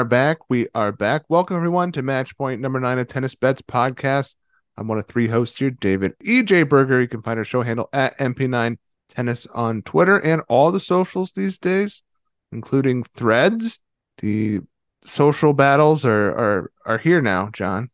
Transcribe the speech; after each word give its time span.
we 0.00 0.02
are 0.02 0.08
back. 0.08 0.38
We 0.48 0.66
are 0.74 0.92
back. 0.92 1.24
Welcome 1.28 1.56
everyone 1.56 1.92
to 1.92 2.00
Match 2.00 2.34
Point 2.38 2.62
number 2.62 2.80
nine 2.80 2.98
of 2.98 3.06
Tennis 3.06 3.34
Bets 3.34 3.60
podcast. 3.60 4.34
I'm 4.78 4.88
one 4.88 4.96
of 4.96 5.06
three 5.06 5.26
hosts 5.26 5.58
here, 5.58 5.68
David 5.68 6.14
EJ 6.24 6.70
Berger. 6.70 7.02
You 7.02 7.06
can 7.06 7.20
find 7.20 7.38
our 7.38 7.44
show 7.44 7.60
handle 7.60 7.90
at 7.92 8.16
MP9 8.16 8.78
Tennis 9.10 9.46
on 9.48 9.82
Twitter 9.82 10.16
and 10.16 10.40
all 10.48 10.72
the 10.72 10.80
socials 10.80 11.32
these 11.32 11.58
days, 11.58 12.02
including 12.50 13.02
Threads. 13.02 13.78
The 14.22 14.60
social 15.04 15.52
battles 15.52 16.06
are 16.06 16.30
are 16.30 16.72
are 16.86 16.98
here 16.98 17.20
now, 17.20 17.50
Jon. 17.52 17.90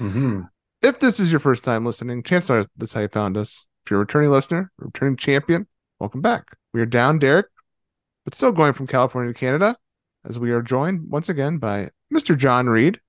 mm-hmm. 0.00 0.44
If 0.80 0.98
this 1.00 1.20
is 1.20 1.30
your 1.30 1.40
first 1.40 1.62
time 1.62 1.84
listening, 1.84 2.22
chances 2.22 2.48
are 2.48 2.64
that's 2.78 2.94
how 2.94 3.02
you 3.02 3.08
found 3.08 3.36
us. 3.36 3.66
If 3.84 3.90
you're 3.90 4.00
a 4.00 4.04
returning 4.04 4.30
listener, 4.30 4.72
returning 4.78 5.18
champion, 5.18 5.66
welcome 6.00 6.22
back. 6.22 6.56
We 6.72 6.80
are 6.80 6.86
down 6.86 7.18
Derek, 7.18 7.48
but 8.24 8.34
still 8.34 8.52
going 8.52 8.72
from 8.72 8.86
California 8.86 9.34
to 9.34 9.38
Canada, 9.38 9.76
as 10.26 10.38
we 10.38 10.50
are 10.50 10.62
joined 10.62 11.08
once 11.08 11.28
again 11.28 11.58
by 11.58 11.90
Mr. 12.12 12.36
Jon 12.36 12.66
Reed. 12.66 13.00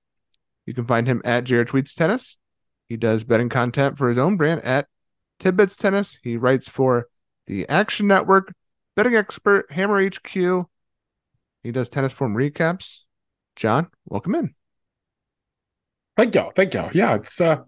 You 0.66 0.74
can 0.74 0.86
find 0.86 1.06
him 1.06 1.22
at 1.24 1.44
Jared 1.44 1.68
Tweets 1.68 1.94
Tennis. 1.94 2.38
He 2.88 2.96
does 2.96 3.24
betting 3.24 3.48
content 3.48 3.98
for 3.98 4.08
his 4.08 4.18
own 4.18 4.36
brand 4.36 4.62
at 4.62 4.86
Tidbits 5.40 5.76
Tennis. 5.76 6.18
He 6.22 6.36
writes 6.36 6.68
for 6.68 7.08
the 7.46 7.68
Action 7.68 8.06
Network, 8.06 8.54
betting 8.96 9.14
expert, 9.14 9.70
Hammer 9.70 10.04
HQ. 10.04 10.66
He 11.62 11.72
does 11.72 11.88
tennis 11.88 12.12
form 12.12 12.34
recaps. 12.34 12.98
Jon, 13.56 13.88
welcome 14.06 14.34
in. 14.34 14.54
Thank 16.16 16.34
you, 16.34 16.50
thank 16.54 16.74
you. 16.74 16.88
Yeah, 16.92 17.16
it's 17.16 17.40
uh, 17.40 17.62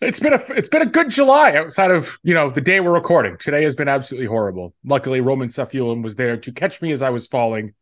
it's 0.00 0.20
been 0.20 0.32
a 0.32 0.40
it's 0.50 0.68
been 0.68 0.82
a 0.82 0.86
good 0.86 1.10
July 1.10 1.56
outside 1.56 1.90
of 1.90 2.18
you 2.22 2.34
know 2.34 2.50
the 2.50 2.60
day 2.60 2.80
we're 2.80 2.92
recording. 2.92 3.36
Today 3.38 3.62
has 3.64 3.76
been 3.76 3.88
absolutely 3.88 4.26
horrible. 4.26 4.74
Luckily, 4.84 5.20
Roman 5.20 5.48
Safiullin 5.48 6.02
was 6.02 6.16
there 6.16 6.36
to 6.36 6.52
catch 6.52 6.80
me 6.80 6.92
as 6.92 7.02
I 7.02 7.10
was 7.10 7.26
falling, 7.26 7.74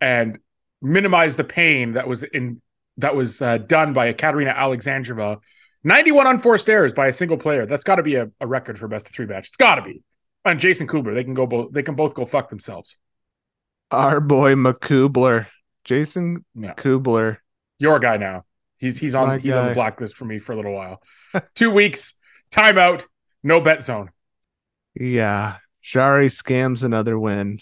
and 0.00 0.38
minimize 0.82 1.36
the 1.36 1.44
pain 1.44 1.92
that 1.92 2.06
was 2.06 2.22
in 2.22 2.60
that 2.98 3.14
was 3.14 3.42
uh, 3.42 3.58
done 3.58 3.92
by 3.92 4.12
Katerina 4.12 4.52
Alexandrova. 4.52 5.38
91 5.84 6.26
unforced 6.26 6.68
errors 6.68 6.92
by 6.92 7.06
a 7.06 7.12
single 7.12 7.36
player. 7.36 7.64
That's 7.66 7.84
got 7.84 7.96
to 7.96 8.02
be 8.02 8.16
a, 8.16 8.28
a, 8.40 8.46
record 8.46 8.78
for 8.78 8.88
best 8.88 9.06
of 9.06 9.14
three 9.14 9.26
match. 9.26 9.48
It's 9.48 9.56
got 9.56 9.76
to 9.76 9.82
be. 9.82 10.02
And 10.44 10.58
Jason 10.58 10.88
Kubler, 10.88 11.14
they 11.14 11.22
can 11.22 11.34
go 11.34 11.46
both. 11.46 11.72
They 11.72 11.82
can 11.82 11.94
both 11.94 12.14
go 12.14 12.24
fuck 12.24 12.48
themselves. 12.50 12.96
Our 13.90 14.20
boy 14.20 14.54
McKubler, 14.54 15.46
Jason 15.84 16.44
yeah. 16.54 16.74
Kubler, 16.74 17.38
your 17.78 18.00
guy 18.00 18.16
now. 18.16 18.44
He's 18.78 18.98
he's 18.98 19.14
on 19.14 19.28
My 19.28 19.38
he's 19.38 19.54
guy. 19.54 19.60
on 19.60 19.68
the 19.68 19.74
blacklist 19.74 20.16
for 20.16 20.24
me 20.24 20.38
for 20.38 20.52
a 20.52 20.56
little 20.56 20.72
while. 20.72 21.00
Two 21.54 21.70
weeks, 21.70 22.14
timeout, 22.50 23.04
no 23.42 23.60
bet 23.60 23.82
zone. 23.82 24.10
Yeah, 24.94 25.58
Jarry 25.82 26.28
scams 26.28 26.82
another 26.82 27.18
win. 27.18 27.60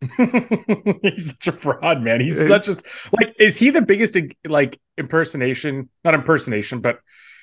he's 1.02 1.30
such 1.30 1.48
a 1.48 1.52
fraud, 1.52 2.02
man. 2.02 2.20
He's 2.20 2.38
it's... 2.38 2.48
such 2.48 2.68
a 2.68 2.76
like. 3.12 3.34
Is 3.38 3.56
he 3.56 3.70
the 3.70 3.82
biggest 3.82 4.16
like 4.46 4.80
impersonation? 4.96 5.90
Not 6.04 6.14
impersonation, 6.14 6.80
but 6.80 7.00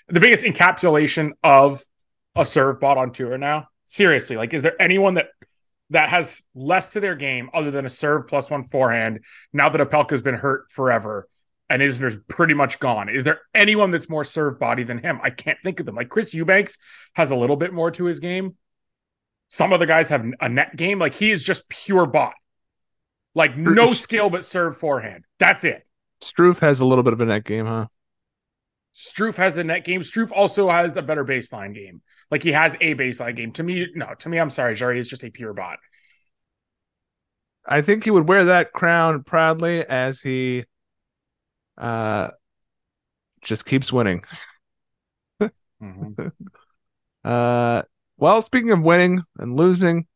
the 0.08 0.20
biggest 0.20 0.44
encapsulation 0.44 1.32
of 1.44 1.84
a 2.36 2.46
serve 2.46 2.80
bot 2.80 2.98
on 2.98 3.12
tour 3.12 3.38
now. 3.38 3.68
Seriously, 3.86 4.38
like, 4.38 4.54
is 4.54 4.64
there 4.64 4.80
anyone 4.82 5.16
that 5.16 5.28
that 5.92 6.10
has 6.10 6.44
less 6.56 6.94
to 6.94 7.00
their 7.00 7.16
game 7.16 7.50
other 7.54 7.72
than 7.72 7.86
a 7.86 7.90
serve 7.90 8.28
plus 8.28 8.50
one 8.50 8.64
forehand 8.64 9.20
now 9.54 9.70
that 9.70 9.80
Opelka's 9.80 10.22
been 10.22 10.36
hurt 10.36 10.72
forever? 10.72 11.28
and 11.70 11.82
Isner's 11.82 12.18
pretty 12.28 12.54
much 12.54 12.80
gone. 12.80 13.10
Is 13.10 13.24
there 13.24 13.42
anyone 13.54 13.92
that's 13.92 14.10
more 14.10 14.24
serve 14.24 14.60
body 14.60 14.84
than 14.84 15.00
him? 15.00 15.20
I 15.22 15.30
can't 15.30 15.58
think 15.64 15.80
of 15.80 15.86
them. 15.86 15.96
Like 15.96 16.10
Chris 16.10 16.34
Eubanks 16.34 16.80
has 17.14 17.32
a 17.32 17.36
little 17.36 17.58
bit 17.58 17.74
more 17.74 17.92
to 17.92 18.06
his 18.06 18.20
game. 18.20 18.56
Some 19.50 19.74
other 19.74 19.86
guys 19.86 20.10
have 20.10 20.26
a 20.40 20.50
net 20.50 20.76
game. 20.76 21.00
Like 21.00 21.14
he 21.14 21.32
is 21.32 21.44
just 21.44 21.68
pure 21.68 22.06
bot. 22.06 22.34
Like 23.38 23.56
no 23.56 23.94
skill 23.94 24.32
but 24.32 24.44
serve 24.44 24.78
forehand. 24.78 25.24
That's 25.38 25.64
it. 25.64 25.86
Struff 26.24 26.58
has 26.58 26.80
a 26.80 26.86
little 26.86 27.04
bit 27.04 27.14
of 27.14 27.22
a 27.22 27.26
net 27.26 27.44
game, 27.44 27.68
huh? 27.68 27.86
Struff 28.96 29.36
has 29.36 29.54
the 29.54 29.64
net 29.64 29.86
game. 29.86 30.02
Struff 30.02 30.32
also 30.32 30.72
has 30.72 30.98
a 30.98 31.04
better 31.04 31.24
baseline 31.24 31.76
game. 31.76 32.02
Like 32.32 32.42
he 32.42 32.52
has 32.54 32.74
a 32.82 32.96
baseline 32.96 33.36
game. 33.36 33.52
To 33.52 33.62
me, 33.62 33.90
no, 33.94 34.16
to 34.18 34.30
me, 34.30 34.40
I'm 34.40 34.50
sorry, 34.50 34.74
Jarry 34.74 34.98
is 34.98 35.08
just 35.08 35.24
a 35.24 35.30
pure 35.30 35.54
bot. 35.54 35.78
I 37.64 37.84
think 37.84 38.06
he 38.06 38.10
would 38.10 38.28
wear 38.28 38.46
that 38.46 38.74
crown 38.74 39.22
proudly 39.22 39.86
as 39.86 40.20
he 40.20 40.66
uh, 41.78 42.30
just 43.44 43.68
keeps 43.68 43.94
winning. 43.94 44.24
mm-hmm. 45.40 46.28
uh, 47.24 47.84
well, 48.18 48.42
speaking 48.42 48.72
of 48.72 48.82
winning 48.82 49.22
and 49.38 49.60
losing, 49.60 50.08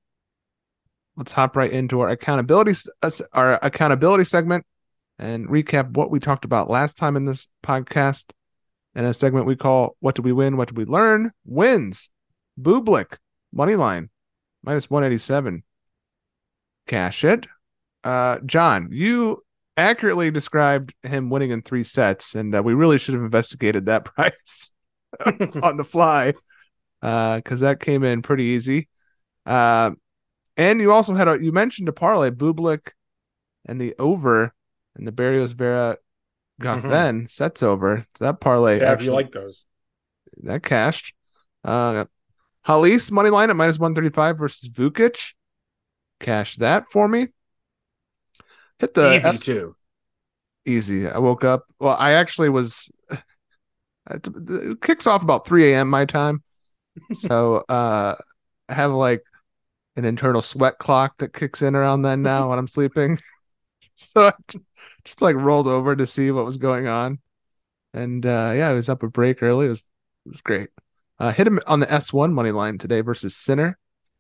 let's 1.22 1.34
hop 1.34 1.56
right 1.56 1.72
into 1.72 2.00
our 2.00 2.10
accountability 2.10 2.74
uh, 3.04 3.12
our 3.34 3.60
accountability 3.62 4.24
segment 4.24 4.66
and 5.20 5.48
recap 5.50 5.92
what 5.92 6.10
we 6.10 6.20
talked 6.20 6.46
about 6.46 6.68
last 6.68 6.98
time 6.98 7.16
in 7.16 7.26
this 7.26 7.48
podcast. 7.64 8.32
In 8.96 9.06
a 9.06 9.14
segment 9.14 9.46
we 9.46 9.56
call 9.56 9.96
"What 10.00 10.16
Did 10.16 10.26
We 10.26 10.32
Win? 10.32 10.58
What 10.58 10.70
Did 10.70 10.78
We 10.78 10.86
Learn?" 10.86 11.32
Wins, 11.46 12.10
Bublik, 12.60 13.18
money 13.54 13.76
line, 13.76 14.10
minus 14.64 14.90
one 14.90 15.04
eighty 15.04 15.20
seven. 15.20 15.64
Cash 16.88 17.24
it. 17.24 17.46
Uh, 18.04 18.40
Jon, 18.44 18.90
you 18.92 19.44
accurately 19.78 20.32
described 20.32 20.92
him 21.04 21.30
winning 21.30 21.52
in 21.52 21.62
three 21.62 21.84
sets, 21.84 22.34
and 22.34 22.56
uh, 22.56 22.64
we 22.64 22.74
really 22.74 22.98
should 22.98 23.14
have 23.14 23.24
investigated 23.24 23.86
that 23.86 24.06
price 24.16 24.72
on 25.62 25.78
the 25.78 25.84
fly 25.84 26.34
because 27.00 27.62
uh, 27.62 27.68
that 27.68 27.80
came 27.80 28.04
in 28.04 28.24
pretty 28.24 28.46
easy. 28.46 28.90
Uh, 29.46 29.92
and 30.62 30.80
you 30.80 30.92
also 30.92 31.16
had 31.16 31.28
a 31.28 31.40
you 31.42 31.52
mentioned 31.52 31.90
a 31.90 31.92
parlay 31.92 32.30
Bublik 32.30 32.92
and 33.66 33.82
the 33.82 33.96
over 33.98 34.54
and 34.96 35.08
the 35.08 35.12
Barrios 35.12 35.54
Vera 35.54 35.98
Goffin 36.62 36.84
mm-hmm. 36.84 37.26
sets 37.26 37.64
over. 37.64 38.06
So 38.16 38.26
that 38.26 38.40
parlay, 38.40 38.80
yeah, 38.80 38.92
actually, 38.92 39.06
if 39.06 39.10
you 39.10 39.16
like 39.16 39.32
those, 39.32 39.66
that 40.44 40.62
cashed. 40.62 41.16
Uh, 41.64 42.06
Halys 42.68 43.12
money 43.12 43.32
line 43.32 43.50
at 43.50 43.56
minus 43.56 43.80
one 43.80 43.96
thirty 43.96 44.10
five 44.10 44.38
versus 44.38 44.70
Vukic. 44.70 45.34
Cash 46.20 46.58
that 46.58 46.86
for 46.92 47.08
me. 47.08 47.30
Hit 48.78 48.94
the 48.94 49.16
easy 49.16 49.38
too. 49.38 49.76
Easy. 50.64 51.08
I 51.08 51.18
woke 51.18 51.44
up. 51.44 51.66
Well, 51.80 51.96
I 51.98 52.14
actually 52.14 52.50
was. 52.50 52.90
It 54.10 54.82
kicks 54.82 55.06
off 55.06 55.22
about 55.22 55.46
3 55.46 55.72
a.m. 55.72 55.88
my 55.88 56.06
time, 56.06 56.44
so 57.14 57.58
uh, 57.70 58.16
I 58.68 58.74
have 58.74 58.92
like 58.92 59.24
an 59.96 60.06
internal 60.06 60.42
sweat 60.42 60.78
clock 60.78 61.18
that 61.18 61.34
kicks 61.34 61.62
in 61.62 61.76
around 61.76 62.02
then 62.02 62.22
now 62.24 62.50
when 62.50 62.60
I'm 62.60 62.68
sleeping. 62.68 63.20
so 63.96 64.28
I 64.28 64.34
just 65.04 65.22
like 65.22 65.36
rolled 65.36 65.68
over 65.68 65.96
to 65.96 66.06
see 66.06 66.32
what 66.32 66.46
was 66.46 66.58
going 66.58 66.88
on, 66.88 67.20
and 67.94 68.26
uh, 68.26 68.54
yeah, 68.56 68.70
I 68.70 68.74
was 68.74 68.90
up 68.90 69.04
a 69.04 69.08
break 69.08 69.42
early. 69.42 69.68
It 69.68 69.70
was 69.70 69.84
it 70.26 70.32
was 70.32 70.42
great. 70.42 70.70
Uh, 71.20 71.32
hit 71.32 71.48
him 71.48 71.60
on 71.68 71.80
the 71.80 71.86
S1 71.86 72.34
money 72.34 72.52
line 72.52 72.78
today 72.78 73.02
versus 73.02 73.36
Sinner 73.36 73.78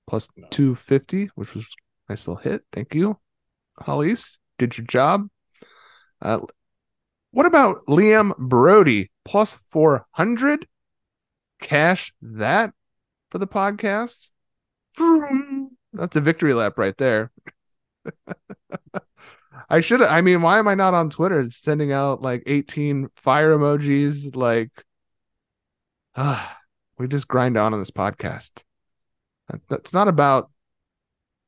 plus 0.08 0.28
nice. 0.38 0.50
250, 0.52 1.30
which 1.36 1.56
was 1.56 1.68
nice 2.10 2.28
little 2.28 2.42
hit. 2.42 2.64
Thank 2.72 2.94
you, 2.94 3.18
Halys 3.80 4.38
did 4.62 4.78
your 4.78 4.86
job. 4.86 5.28
Uh, 6.22 6.40
what 7.31 7.46
about 7.48 7.80
Liam 7.88 8.38
Broady 8.38 9.10
plus 9.26 9.58
400? 9.72 10.68
Cash 11.62 12.13
that 12.22 12.74
for 13.30 13.38
the 13.38 13.48
podcast. 13.48 14.31
That's 15.94 16.16
a 16.16 16.22
victory 16.22 16.54
lap 16.54 16.78
right 16.78 16.98
there. 16.98 17.32
I 19.70 19.80
should 19.80 20.02
I 20.02 20.22
mean, 20.22 20.42
why 20.42 20.60
am 20.60 20.68
I 20.68 20.76
not 20.76 20.94
on 20.94 21.10
Twitter 21.10 21.50
sending 21.50 21.92
out 21.92 22.22
like 22.22 22.44
18 22.46 23.10
fire 23.16 23.58
emojis? 23.58 24.36
Like, 24.36 24.72
ah, 26.16 26.58
we 26.98 27.08
just 27.08 27.28
grind 27.28 27.58
on 27.58 27.74
on 27.74 27.80
this 27.80 27.92
podcast. 27.92 28.64
That's 29.70 29.94
not 29.94 30.08
about 30.08 30.50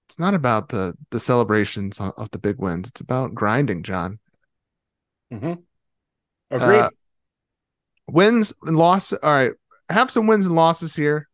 it's 0.08 0.20
not 0.20 0.34
about 0.34 0.70
the 0.70 0.94
the 1.12 1.20
celebrations 1.20 2.00
of 2.00 2.30
the 2.32 2.38
big 2.38 2.60
wins. 2.60 2.90
It's 2.90 3.02
about 3.02 3.34
grinding, 3.34 3.84
Jon. 3.84 4.20
Mm-hmm. 5.34 5.54
Agreed. 6.52 6.80
Uh, 6.80 6.90
wins 8.08 8.54
and 8.64 8.78
losses. 8.78 9.20
All 9.24 9.32
right, 9.32 9.54
have 9.90 10.12
some 10.12 10.28
wins 10.28 10.46
and 10.46 10.56
losses 10.56 10.96
here. 10.96 11.28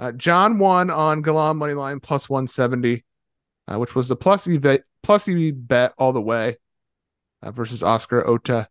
Uh, 0.00 0.12
Jon 0.12 0.58
won 0.58 0.88
on 0.90 1.20
Galan 1.20 1.58
money 1.58 1.74
line 1.74 2.00
plus 2.00 2.26
one 2.26 2.46
seventy, 2.46 3.04
uh, 3.68 3.78
which 3.78 3.94
was 3.94 4.08
the 4.08 4.16
plus 4.16 4.48
e 4.48 4.56
bet, 4.56 4.82
plus 5.02 5.28
e 5.28 5.50
bet 5.50 5.92
all 5.98 6.14
the 6.14 6.22
way 6.22 6.56
uh, 7.42 7.50
versus 7.50 7.82
Oscar 7.82 8.22
Otte. 8.22 8.66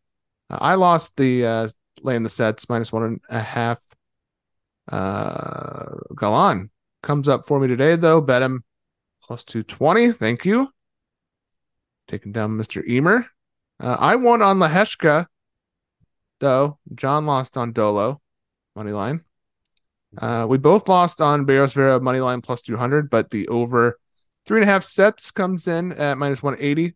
Uh, 0.50 0.58
I 0.60 0.74
lost 0.74 1.16
the 1.18 1.46
uh, 1.46 1.70
laying 2.02 2.24
the 2.24 2.30
sets 2.30 2.68
minus 2.68 2.92
one 2.92 3.04
and 3.04 3.22
a 3.30 3.40
half. 3.40 3.78
Uh, 4.92 5.98
Galan 6.16 6.72
comes 7.04 7.30
up 7.30 7.46
for 7.46 7.60
me 7.60 7.68
today 7.68 7.96
though. 7.96 8.22
Bet 8.22 8.42
him 8.42 8.64
plus 9.22 9.44
220. 9.44 10.12
Thank 10.14 10.46
you. 10.46 10.74
Taking 12.08 12.32
down 12.32 12.58
Mr. 12.58 12.84
Ymer. 12.84 13.28
I 13.80 14.16
won 14.18 14.42
on 14.42 14.58
Lehecka, 14.58 15.28
though. 16.40 16.80
Jon 16.96 17.28
lost 17.28 17.56
on 17.56 17.72
Dolo, 17.72 18.20
money 18.76 18.92
line. 18.92 19.24
Uh, 20.18 20.46
we 20.50 20.58
both 20.58 20.88
lost 20.88 21.22
on 21.22 21.46
Barrios 21.46 21.74
Vera 21.74 22.00
money 22.00 22.20
line 22.20 22.42
plus 22.42 22.62
200, 22.62 23.10
but 23.10 23.30
the 23.30 23.48
over 23.48 24.00
three 24.46 24.62
and 24.62 24.70
a 24.70 24.72
half 24.72 24.84
sets 24.84 25.32
comes 25.32 25.68
in 25.68 25.92
at 25.94 26.18
minus 26.18 26.42
180. 26.42 26.96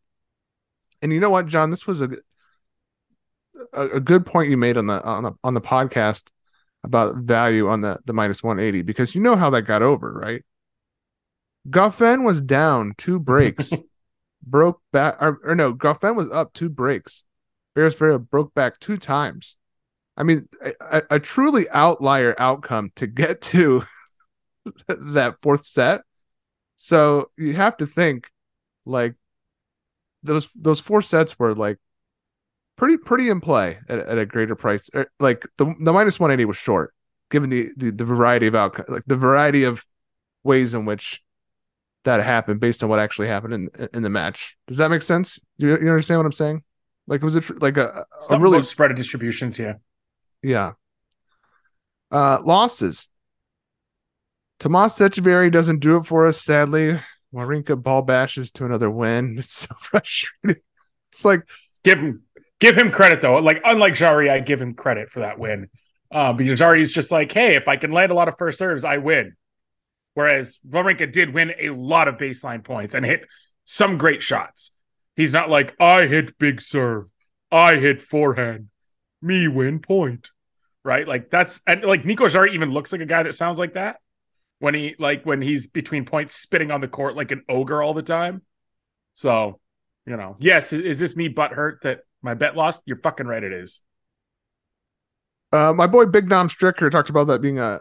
and 1.02 1.14
you 1.14 1.20
know 1.20 1.30
what, 1.30 1.48
Jon, 1.48 1.70
this 1.70 1.86
was 1.86 2.02
a 2.02 2.10
a, 3.74 3.88
a 3.96 4.00
good 4.00 4.26
point 4.26 4.50
you 4.50 4.58
made 4.58 4.78
on 4.78 4.88
the 4.88 5.04
on 5.04 5.24
the 5.24 5.32
on 5.44 5.54
the 5.54 5.62
podcast 5.62 6.24
about 6.84 7.16
value 7.16 7.70
on 7.70 7.82
the 7.82 8.00
the 8.06 8.14
minus 8.14 8.44
180 8.44 8.82
because 8.82 9.16
you 9.16 9.22
know 9.22 9.36
how 9.36 9.50
that 9.52 9.64
got 9.64 9.82
over, 9.82 10.12
right? 10.12 10.44
Goffin 11.70 12.26
was 12.26 12.42
down 12.42 12.94
two 12.98 13.20
breaks, 13.20 13.72
broke 14.46 14.82
back, 14.92 15.18
or, 15.22 15.40
or 15.44 15.56
no, 15.56 15.74
Goffin 15.74 16.16
was 16.16 16.30
up 16.30 16.54
two 16.54 16.70
breaks. 16.70 17.24
Barrios 17.74 17.96
Vera 17.96 18.20
broke 18.20 18.54
back 18.54 18.80
two 18.80 18.98
times. 18.98 19.56
I 20.16 20.24
mean, 20.24 20.48
a, 20.80 21.02
a, 21.10 21.20
truly 21.20 21.68
outlier 21.70 22.36
outcome 22.38 22.92
to 22.98 23.08
get 23.08 23.42
to 23.42 23.84
that 24.88 25.42
fourth 25.42 25.66
set. 25.66 26.02
So 26.76 27.32
you 27.38 27.54
have 27.54 27.78
to 27.78 27.88
think 27.88 28.30
like 28.86 29.16
those 30.22 30.50
those 30.52 30.80
four 30.80 31.02
sets 31.02 31.38
were 31.40 31.56
like 31.56 31.78
pretty 32.76 32.98
pretty 32.98 33.30
in 33.30 33.42
play 33.42 33.80
at, 33.90 34.00
at 34.00 34.18
a 34.18 34.26
greater 34.26 34.56
price. 34.56 34.90
Er, 34.96 35.10
like 35.20 35.46
the 35.58 35.74
the 35.80 35.94
minus 35.94 36.20
one 36.20 36.32
eighty 36.32 36.46
was 36.46 36.58
short, 36.58 36.94
given 37.32 37.50
the, 37.50 37.70
the 37.78 37.92
the 37.92 38.06
variety 38.06 38.48
of 38.48 38.56
outcome, 38.56 38.86
like 38.90 39.06
the 39.06 39.16
variety 39.16 39.64
of 39.64 39.84
ways 40.44 40.74
in 40.74 40.86
which 40.86 41.22
that 42.04 42.24
happened 42.24 42.60
based 42.60 42.84
on 42.84 42.90
what 42.90 43.00
actually 43.00 43.28
happened 43.28 43.54
in 43.54 43.88
in 43.94 44.04
the 44.04 44.10
match. 44.10 44.58
Does 44.68 44.78
that 44.78 44.90
make 44.90 45.02
sense? 45.02 45.40
You, 45.58 45.70
you 45.70 45.90
understand 45.90 46.20
what 46.20 46.26
I'm 46.26 46.34
saying? 46.34 46.64
Like 47.08 47.22
was 47.22 47.36
it 47.36 47.62
like 47.62 47.78
a, 47.78 48.06
a 48.30 48.40
really 48.40 48.62
spread 48.62 48.92
of 48.92 48.98
distributions? 48.98 49.60
Yeah, 49.60 49.74
yeah. 50.44 50.74
Uh, 52.12 52.40
losses. 52.44 53.10
Tomas 54.60 55.00
Etcheverry 55.00 55.52
doesn't 55.52 55.80
do 55.80 55.98
it 55.98 56.06
for 56.06 56.28
us, 56.28 56.42
sadly. 56.42 57.00
Wawrinka 57.34 57.82
ball 57.82 58.04
bashes 58.04 58.52
to 58.52 58.66
another 58.66 58.90
win. 58.90 59.36
It's 59.40 59.54
so 59.54 59.74
frustrating. 59.76 60.62
It's 61.12 61.26
like 61.26 61.48
give 61.84 62.00
him 62.00 62.24
give 62.60 62.78
him 62.78 62.92
credit 62.92 63.22
though. 63.22 63.38
Like 63.38 63.62
unlike 63.66 63.96
Jarry, 63.96 64.30
I 64.30 64.40
give 64.40 64.62
him 64.62 64.76
credit 64.76 65.10
for 65.10 65.22
that 65.22 65.40
win. 65.40 65.70
Uh, 66.12 66.32
because 66.32 66.60
Jarry's 66.60 66.92
just 66.92 67.12
like, 67.12 67.32
hey, 67.32 67.56
if 67.56 67.68
I 67.68 67.76
can 67.76 67.92
land 67.92 68.12
a 68.12 68.16
lot 68.16 68.28
of 68.28 68.38
first 68.38 68.60
serves, 68.60 68.86
I 68.86 68.98
win. 68.98 69.36
Whereas 70.14 70.60
Wawrinka 70.68 71.12
did 71.12 71.34
win 71.34 71.54
a 71.60 71.70
lot 71.70 72.08
of 72.08 72.18
baseline 72.18 72.64
points 72.64 72.94
and 72.94 73.04
hit 73.04 73.26
some 73.66 73.98
great 73.98 74.22
shots. 74.22 74.72
He's 75.16 75.34
not 75.34 75.50
like 75.50 75.76
I 75.80 76.06
hit 76.06 76.38
big 76.38 76.62
serve, 76.62 77.06
I 77.52 77.76
hit 77.76 78.00
forehand, 78.00 78.70
me 79.22 79.48
win 79.48 79.80
point, 79.80 80.30
right? 80.84 81.08
Like 81.08 81.30
that's 81.30 81.62
and 81.68 81.84
like 81.84 82.06
Nico 82.06 82.28
Jarry 82.28 82.54
even 82.54 82.72
looks 82.72 82.92
like 82.92 83.02
a 83.02 83.06
guy 83.06 83.24
that 83.24 83.34
sounds 83.34 83.60
like 83.60 83.74
that 83.74 83.98
when 84.60 84.74
he 84.74 84.96
like 85.00 85.26
when 85.26 85.42
he's 85.42 85.68
between 85.68 86.06
points 86.06 86.36
spitting 86.36 86.72
on 86.72 86.82
the 86.82 86.88
court 86.88 87.16
like 87.16 87.32
an 87.32 87.44
ogre 87.50 87.82
all 87.82 87.94
the 87.94 88.02
time. 88.04 88.42
So, 89.14 89.60
you 90.06 90.18
know, 90.18 90.38
yes, 90.40 90.74
is 90.74 91.00
this 91.00 91.16
me 91.16 91.28
butt 91.28 91.52
hurt 91.52 91.82
that 91.84 92.00
my 92.22 92.34
bet 92.34 92.56
lost? 92.56 92.84
You're 92.86 93.00
fucking 93.00 93.28
right. 93.28 93.44
It 93.44 93.54
is. 93.54 93.82
Uh, 95.52 95.72
my 95.72 95.86
boy 95.86 96.06
Big 96.06 96.30
Dom 96.30 96.50
Stricker 96.50 96.90
talked 96.90 97.10
about 97.10 97.28
that 97.28 97.42
being 97.42 97.60
a 97.60 97.80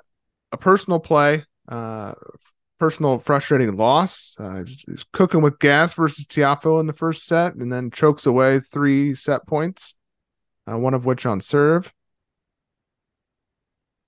a 0.53 0.57
personal 0.59 1.01
play, 1.01 1.45
uh, 1.69 2.13
personal 2.79 3.19
frustrating 3.19 3.77
loss. 3.77 4.37
Uh, 4.39 4.63
he's, 4.65 4.85
he's 4.87 5.05
cooking 5.13 5.41
with 5.41 5.59
gas 5.59 5.95
versus 5.95 6.27
Tiafoe 6.27 6.81
in 6.81 6.87
the 6.87 6.93
first 6.93 7.27
set, 7.27 7.55
and 7.55 7.73
then 7.73 7.91
chokes 7.91 8.27
away 8.27 8.61
three 8.61 9.15
set 9.15 9.47
points, 9.47 9.95
uh, 10.71 10.77
one 10.77 10.95
of 10.95 11.07
which 11.07 11.25
on 11.25 11.41
serve. 11.41 11.93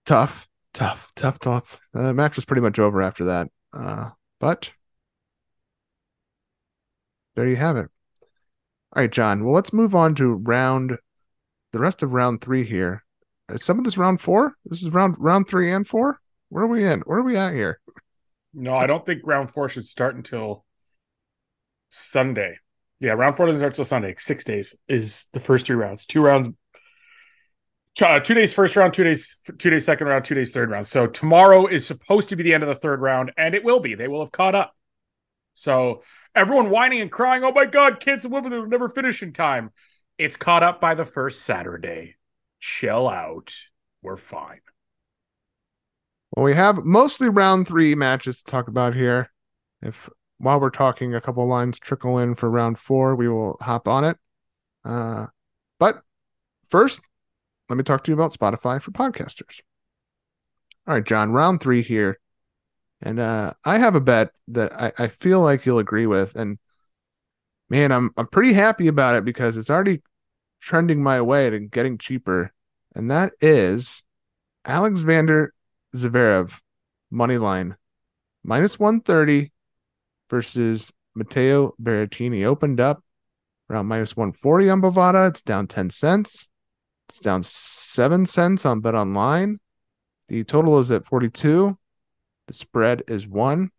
Tough 0.04 0.48
tough, 0.74 1.12
tough, 1.16 1.38
tough. 1.38 1.80
The 1.94 2.08
uh, 2.08 2.12
match 2.12 2.36
was 2.36 2.44
pretty 2.44 2.60
much 2.60 2.78
over 2.78 3.00
after 3.00 3.24
that. 3.26 3.48
Uh, 3.72 4.10
but 4.40 4.70
there 7.36 7.48
you 7.48 7.56
have 7.56 7.76
it. 7.76 7.86
All 8.94 9.02
right, 9.02 9.10
Jon. 9.10 9.44
Well, 9.44 9.54
let's 9.54 9.72
move 9.72 9.94
on 9.94 10.14
to 10.16 10.34
round, 10.34 10.98
the 11.72 11.80
rest 11.80 12.02
of 12.02 12.12
round 12.12 12.42
three 12.42 12.64
here. 12.64 13.02
Is 13.48 13.64
some 13.64 13.78
of 13.78 13.84
this 13.84 13.96
round 13.96 14.20
four? 14.20 14.54
This 14.64 14.82
is 14.82 14.90
round 14.90 15.16
round 15.18 15.48
three 15.48 15.72
and 15.72 15.86
four. 15.86 16.18
Where 16.50 16.64
are 16.64 16.68
we 16.68 16.86
in? 16.86 17.00
Where 17.00 17.18
are 17.18 17.22
we 17.22 17.36
at 17.36 17.54
here? 17.54 17.80
No, 18.52 18.76
I 18.76 18.86
don't 18.86 19.04
think 19.04 19.22
round 19.24 19.50
four 19.50 19.68
should 19.68 19.84
start 19.84 20.14
until 20.14 20.64
Sunday. 21.88 22.58
Yeah, 23.00 23.12
round 23.12 23.36
four 23.36 23.46
doesn't 23.46 23.60
start 23.60 23.72
until 23.72 23.84
Sunday. 23.84 24.14
Six 24.18 24.44
days 24.44 24.76
is 24.88 25.26
the 25.32 25.40
first 25.40 25.66
three 25.66 25.76
rounds. 25.76 26.06
Two 26.06 26.22
rounds 26.22 26.48
uh, 28.02 28.20
two 28.20 28.35
days 28.35 28.52
first 28.52 28.76
round, 28.76 28.93
two 28.93 29.05
days 29.05 29.37
two 29.58 29.70
days 29.70 29.85
second 29.85 30.06
round, 30.06 30.25
two 30.25 30.35
days 30.35 30.50
third 30.50 30.70
round. 30.70 30.87
So 30.87 31.06
tomorrow 31.06 31.67
is 31.67 31.87
supposed 31.87 32.29
to 32.31 32.37
be 32.37 32.43
the 32.43 32.55
end 32.55 32.62
of 32.62 32.69
the 32.69 32.75
third 32.75 33.00
round, 33.00 33.32
and 33.37 33.55
it 33.55 33.64
will 33.64 33.81
be. 33.81 33.94
They 33.94 34.08
will 34.08 34.20
have 34.20 34.32
caught 34.32 34.55
up. 34.55 34.75
So 35.55 36.02
everyone 36.35 36.70
whining 36.70 37.00
and 37.00 37.11
crying, 37.12 37.44
"Oh 37.44 37.52
my 37.52 37.67
God, 37.67 38.00
kids 38.00 38.25
and 38.25 38.35
women 38.35 38.52
will 38.52 38.67
never 38.67 38.88
finish 38.88 39.23
in 39.23 39.32
time." 39.32 39.70
It's 40.19 40.37
caught 40.37 40.62
up 40.62 40.81
by 40.81 40.94
the 40.94 41.05
first 41.05 41.43
Saturday. 41.43 42.17
Chill 42.61 43.08
out. 43.08 43.55
We're 44.02 44.17
fine. 44.17 44.61
Well, 46.35 46.44
we 46.44 46.55
have 46.55 46.85
mostly 46.85 47.29
round 47.29 47.69
three 47.69 47.94
matches 47.94 48.38
to 48.38 48.50
talk 48.50 48.69
about 48.69 48.94
here. 48.94 49.31
If 49.82 50.08
while 50.38 50.61
we're 50.61 50.70
talking, 50.70 51.14
a 51.14 51.20
couple 51.20 51.46
lines 51.46 51.79
trickle 51.79 52.19
in 52.19 52.35
for 52.35 52.50
round 52.50 52.79
four, 52.79 53.14
we 53.14 53.29
will 53.29 53.56
hop 53.61 53.87
on 53.87 54.05
it. 54.05 54.19
Uh, 54.85 55.26
but 55.79 56.02
first, 56.70 57.08
let 57.69 57.76
me 57.76 57.84
talk 57.84 58.05
to 58.05 58.11
you 58.11 58.14
about 58.14 58.32
Spotify 58.32 58.81
for 58.81 58.90
podcasters. 58.90 59.61
All 60.87 60.94
right, 60.94 61.05
Jon, 61.05 61.32
round 61.32 61.61
three 61.61 61.82
here. 61.82 62.20
And 63.00 63.19
uh, 63.19 63.52
I 63.64 63.78
have 63.78 63.94
a 63.94 64.00
bet 64.00 64.31
that 64.49 64.72
I, 64.72 64.93
I 64.99 65.08
feel 65.08 65.40
like 65.40 65.66
you'll 65.66 65.78
agree 65.78 66.06
with. 66.06 66.37
And 66.37 66.58
man, 67.69 67.93
I'm 67.93 68.11
I'm 68.16 68.26
pretty 68.26 68.52
happy 68.52 68.87
about 68.87 69.16
it 69.16 69.25
because 69.25 69.56
it's 69.56 69.70
already 69.70 70.02
trending 70.61 71.02
my 71.02 71.20
way 71.20 71.50
to 71.50 71.58
getting 71.58 71.99
cheaper. 71.99 72.52
And 72.94 73.11
that 73.11 73.32
is 73.40 74.02
Alexander 74.64 75.52
Zverev 75.94 76.58
money 77.10 77.38
line 77.38 77.77
minus 78.43 78.79
130 78.79 79.53
versus 80.31 80.93
Matteo 81.15 81.74
Berrettini 81.81 82.44
opened 82.44 82.81
up 82.81 83.03
around 83.70 83.86
minus 83.86 84.17
140 84.17 84.70
on 84.70 84.81
Bovada. 84.81 85.29
It's 85.29 85.43
down 85.43 85.67
10 85.67 85.91
cents. 85.91 86.48
It's 87.08 87.20
down 87.20 87.43
seven 87.43 88.27
cents 88.27 88.67
on 88.67 88.81
Bet 88.81 88.94
Online. 88.94 89.58
The 90.29 90.44
total 90.44 90.79
is 90.79 90.91
at 90.91 91.06
42. 91.06 91.77
The 92.46 92.53
spread 92.53 93.03
is 93.08 93.27
one. 93.27 93.70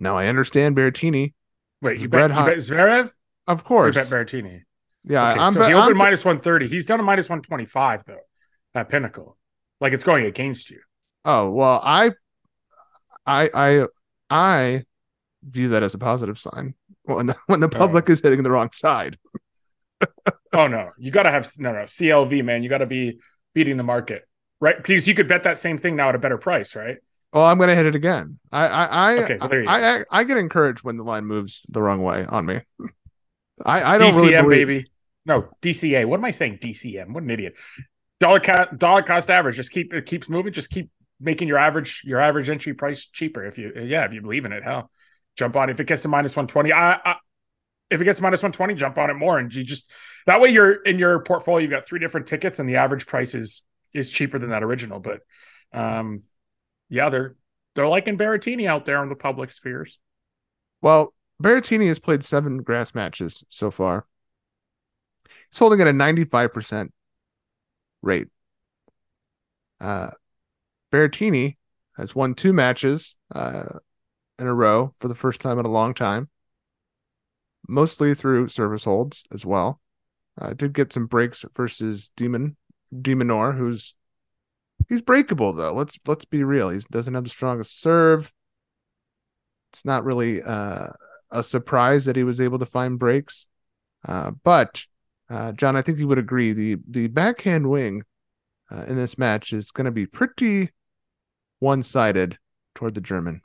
Now 0.00 0.16
I 0.16 0.26
understand 0.26 0.76
Berrettini. 0.76 1.34
Wait, 1.80 2.00
you 2.00 2.08
bet, 2.08 2.30
you 2.30 2.36
bet 2.36 2.58
Zverev? 2.58 3.10
Of 3.46 3.64
course. 3.64 3.94
You 3.94 4.02
bet 4.02 4.10
Berrettini. 4.10 4.62
Yeah, 5.04 5.30
okay, 5.30 5.40
I'm 5.40 5.54
so 5.54 5.62
he 5.62 5.74
opened 5.74 5.92
I'm, 5.92 5.96
minus 5.96 6.24
130. 6.24 6.68
He's 6.68 6.86
done 6.86 7.00
a 7.00 7.02
minus 7.02 7.28
125 7.28 8.04
though 8.04 8.18
at 8.74 8.88
Pinnacle. 8.88 9.36
Like 9.80 9.92
it's 9.92 10.04
going 10.04 10.26
against 10.26 10.70
you. 10.70 10.80
Oh 11.24 11.50
well, 11.50 11.80
I, 11.82 12.12
I, 13.26 13.50
I, 13.54 13.86
I 14.28 14.84
view 15.42 15.68
that 15.68 15.82
as 15.82 15.94
a 15.94 15.98
positive 15.98 16.38
sign 16.38 16.74
when 17.04 17.26
the, 17.26 17.36
when 17.46 17.60
the 17.60 17.68
public 17.68 18.10
oh. 18.10 18.12
is 18.12 18.20
hitting 18.20 18.42
the 18.42 18.50
wrong 18.50 18.70
side 18.72 19.18
oh 20.52 20.66
no, 20.66 20.90
you 20.98 21.10
got 21.10 21.24
to 21.24 21.30
have 21.30 21.50
no 21.58 21.72
no 21.72 21.80
CLV 21.80 22.44
man. 22.44 22.62
You 22.62 22.68
got 22.68 22.78
to 22.78 22.86
be 22.86 23.20
beating 23.54 23.76
the 23.76 23.82
market, 23.82 24.26
right? 24.60 24.76
Because 24.76 25.06
you 25.06 25.14
could 25.14 25.28
bet 25.28 25.44
that 25.44 25.58
same 25.58 25.78
thing 25.78 25.96
now 25.96 26.08
at 26.08 26.14
a 26.14 26.18
better 26.18 26.38
price, 26.38 26.76
right? 26.76 26.98
Oh, 27.32 27.42
I'm 27.42 27.58
gonna 27.58 27.74
hit 27.74 27.86
it 27.86 27.94
again. 27.94 28.38
I 28.50 28.66
I 28.66 28.84
I 28.84 29.18
okay, 29.24 29.38
well, 29.40 29.68
I, 29.68 29.98
I, 29.98 30.04
I 30.10 30.24
get 30.24 30.38
encouraged 30.38 30.82
when 30.82 30.96
the 30.96 31.02
line 31.04 31.26
moves 31.26 31.66
the 31.68 31.82
wrong 31.82 32.02
way 32.02 32.24
on 32.24 32.46
me. 32.46 32.60
I 33.64 33.94
I 33.94 33.98
don't 33.98 34.10
DCM 34.10 34.22
really 34.22 34.42
believe... 34.42 34.66
baby. 34.66 34.90
No 35.26 35.48
DCA. 35.60 36.06
What 36.06 36.18
am 36.20 36.24
I 36.24 36.30
saying? 36.30 36.58
DCM. 36.58 37.12
What 37.12 37.22
an 37.22 37.30
idiot. 37.30 37.56
Dollar 38.20 38.40
cost 38.40 38.78
dollar 38.78 39.02
cost 39.02 39.30
average. 39.30 39.56
Just 39.56 39.70
keep 39.70 39.92
it 39.92 40.06
keeps 40.06 40.28
moving. 40.28 40.52
Just 40.52 40.70
keep 40.70 40.90
making 41.20 41.48
your 41.48 41.58
average 41.58 42.02
your 42.04 42.20
average 42.20 42.48
entry 42.48 42.72
price 42.72 43.04
cheaper. 43.06 43.44
If 43.44 43.58
you 43.58 43.72
yeah 43.76 44.04
if 44.04 44.12
you 44.12 44.22
believe 44.22 44.46
in 44.46 44.52
it, 44.52 44.64
hell, 44.64 44.90
jump 45.36 45.54
on. 45.54 45.68
If 45.68 45.80
it 45.80 45.86
gets 45.86 46.02
to 46.02 46.08
minus 46.08 46.34
one 46.34 46.46
twenty, 46.46 46.72
I, 46.72 46.94
I 46.94 47.16
if 47.90 48.00
it 48.00 48.04
gets 48.04 48.20
minus 48.20 48.42
120, 48.42 48.74
jump 48.74 48.98
on 48.98 49.10
it 49.10 49.14
more. 49.14 49.38
And 49.38 49.54
you 49.54 49.62
just 49.64 49.90
that 50.26 50.40
way 50.40 50.50
you're 50.50 50.82
in 50.82 50.98
your 50.98 51.20
portfolio, 51.20 51.62
you've 51.62 51.70
got 51.70 51.86
three 51.86 52.00
different 52.00 52.26
tickets 52.26 52.58
and 52.58 52.68
the 52.68 52.76
average 52.76 53.06
price 53.06 53.34
is 53.34 53.62
is 53.92 54.10
cheaper 54.10 54.38
than 54.38 54.50
that 54.50 54.62
original. 54.62 55.00
But 55.00 55.20
um 55.72 56.22
yeah, 56.88 57.10
they're 57.10 57.36
they're 57.74 57.88
liking 57.88 58.18
Berrettini 58.18 58.66
out 58.66 58.84
there 58.84 59.02
in 59.02 59.08
the 59.08 59.14
public 59.14 59.52
spheres. 59.52 59.98
Well, 60.80 61.14
Berrettini 61.42 61.88
has 61.88 61.98
played 61.98 62.24
seven 62.24 62.62
grass 62.62 62.94
matches 62.94 63.44
so 63.48 63.70
far. 63.70 64.06
He's 65.50 65.58
holding 65.58 65.80
at 65.80 65.86
a 65.86 65.92
95% 65.92 66.90
rate. 68.02 68.28
Uh 69.80 70.10
Berrettini 70.92 71.56
has 71.96 72.14
won 72.14 72.34
two 72.34 72.52
matches 72.52 73.16
uh, 73.34 73.78
in 74.38 74.46
a 74.46 74.54
row 74.54 74.94
for 74.98 75.08
the 75.08 75.14
first 75.14 75.40
time 75.40 75.58
in 75.58 75.66
a 75.66 75.70
long 75.70 75.92
time 75.92 76.30
mostly 77.68 78.14
through 78.14 78.48
service 78.48 78.84
holds 78.84 79.22
as 79.30 79.44
well. 79.46 79.80
I 80.38 80.48
uh, 80.48 80.54
did 80.54 80.72
get 80.72 80.92
some 80.92 81.06
breaks 81.06 81.44
versus 81.54 82.10
Demon 82.16 82.56
de 83.00 83.14
Minaur, 83.14 83.56
who's 83.56 83.94
he's 84.88 85.02
breakable 85.02 85.52
though. 85.52 85.72
Let's 85.72 85.98
let's 86.06 86.24
be 86.24 86.44
real. 86.44 86.70
He 86.70 86.80
doesn't 86.90 87.14
have 87.14 87.24
the 87.24 87.30
strongest 87.30 87.80
serve. 87.80 88.32
It's 89.72 89.84
not 89.84 90.04
really 90.04 90.42
uh, 90.42 90.88
a 91.30 91.42
surprise 91.42 92.06
that 92.06 92.16
he 92.16 92.24
was 92.24 92.40
able 92.40 92.58
to 92.58 92.66
find 92.66 92.98
breaks. 92.98 93.46
Uh, 94.06 94.30
but 94.42 94.84
uh, 95.28 95.52
John, 95.52 95.76
I 95.76 95.82
think 95.82 95.98
you 95.98 96.08
would 96.08 96.18
agree 96.18 96.52
the 96.52 96.76
the 96.88 97.08
backhand 97.08 97.68
wing 97.68 98.04
uh, 98.70 98.84
in 98.84 98.96
this 98.96 99.18
match 99.18 99.52
is 99.52 99.70
going 99.70 99.86
to 99.86 99.90
be 99.90 100.06
pretty 100.06 100.70
one 101.58 101.82
sided 101.82 102.38
toward 102.74 102.94
the 102.94 103.00
German. 103.00 103.42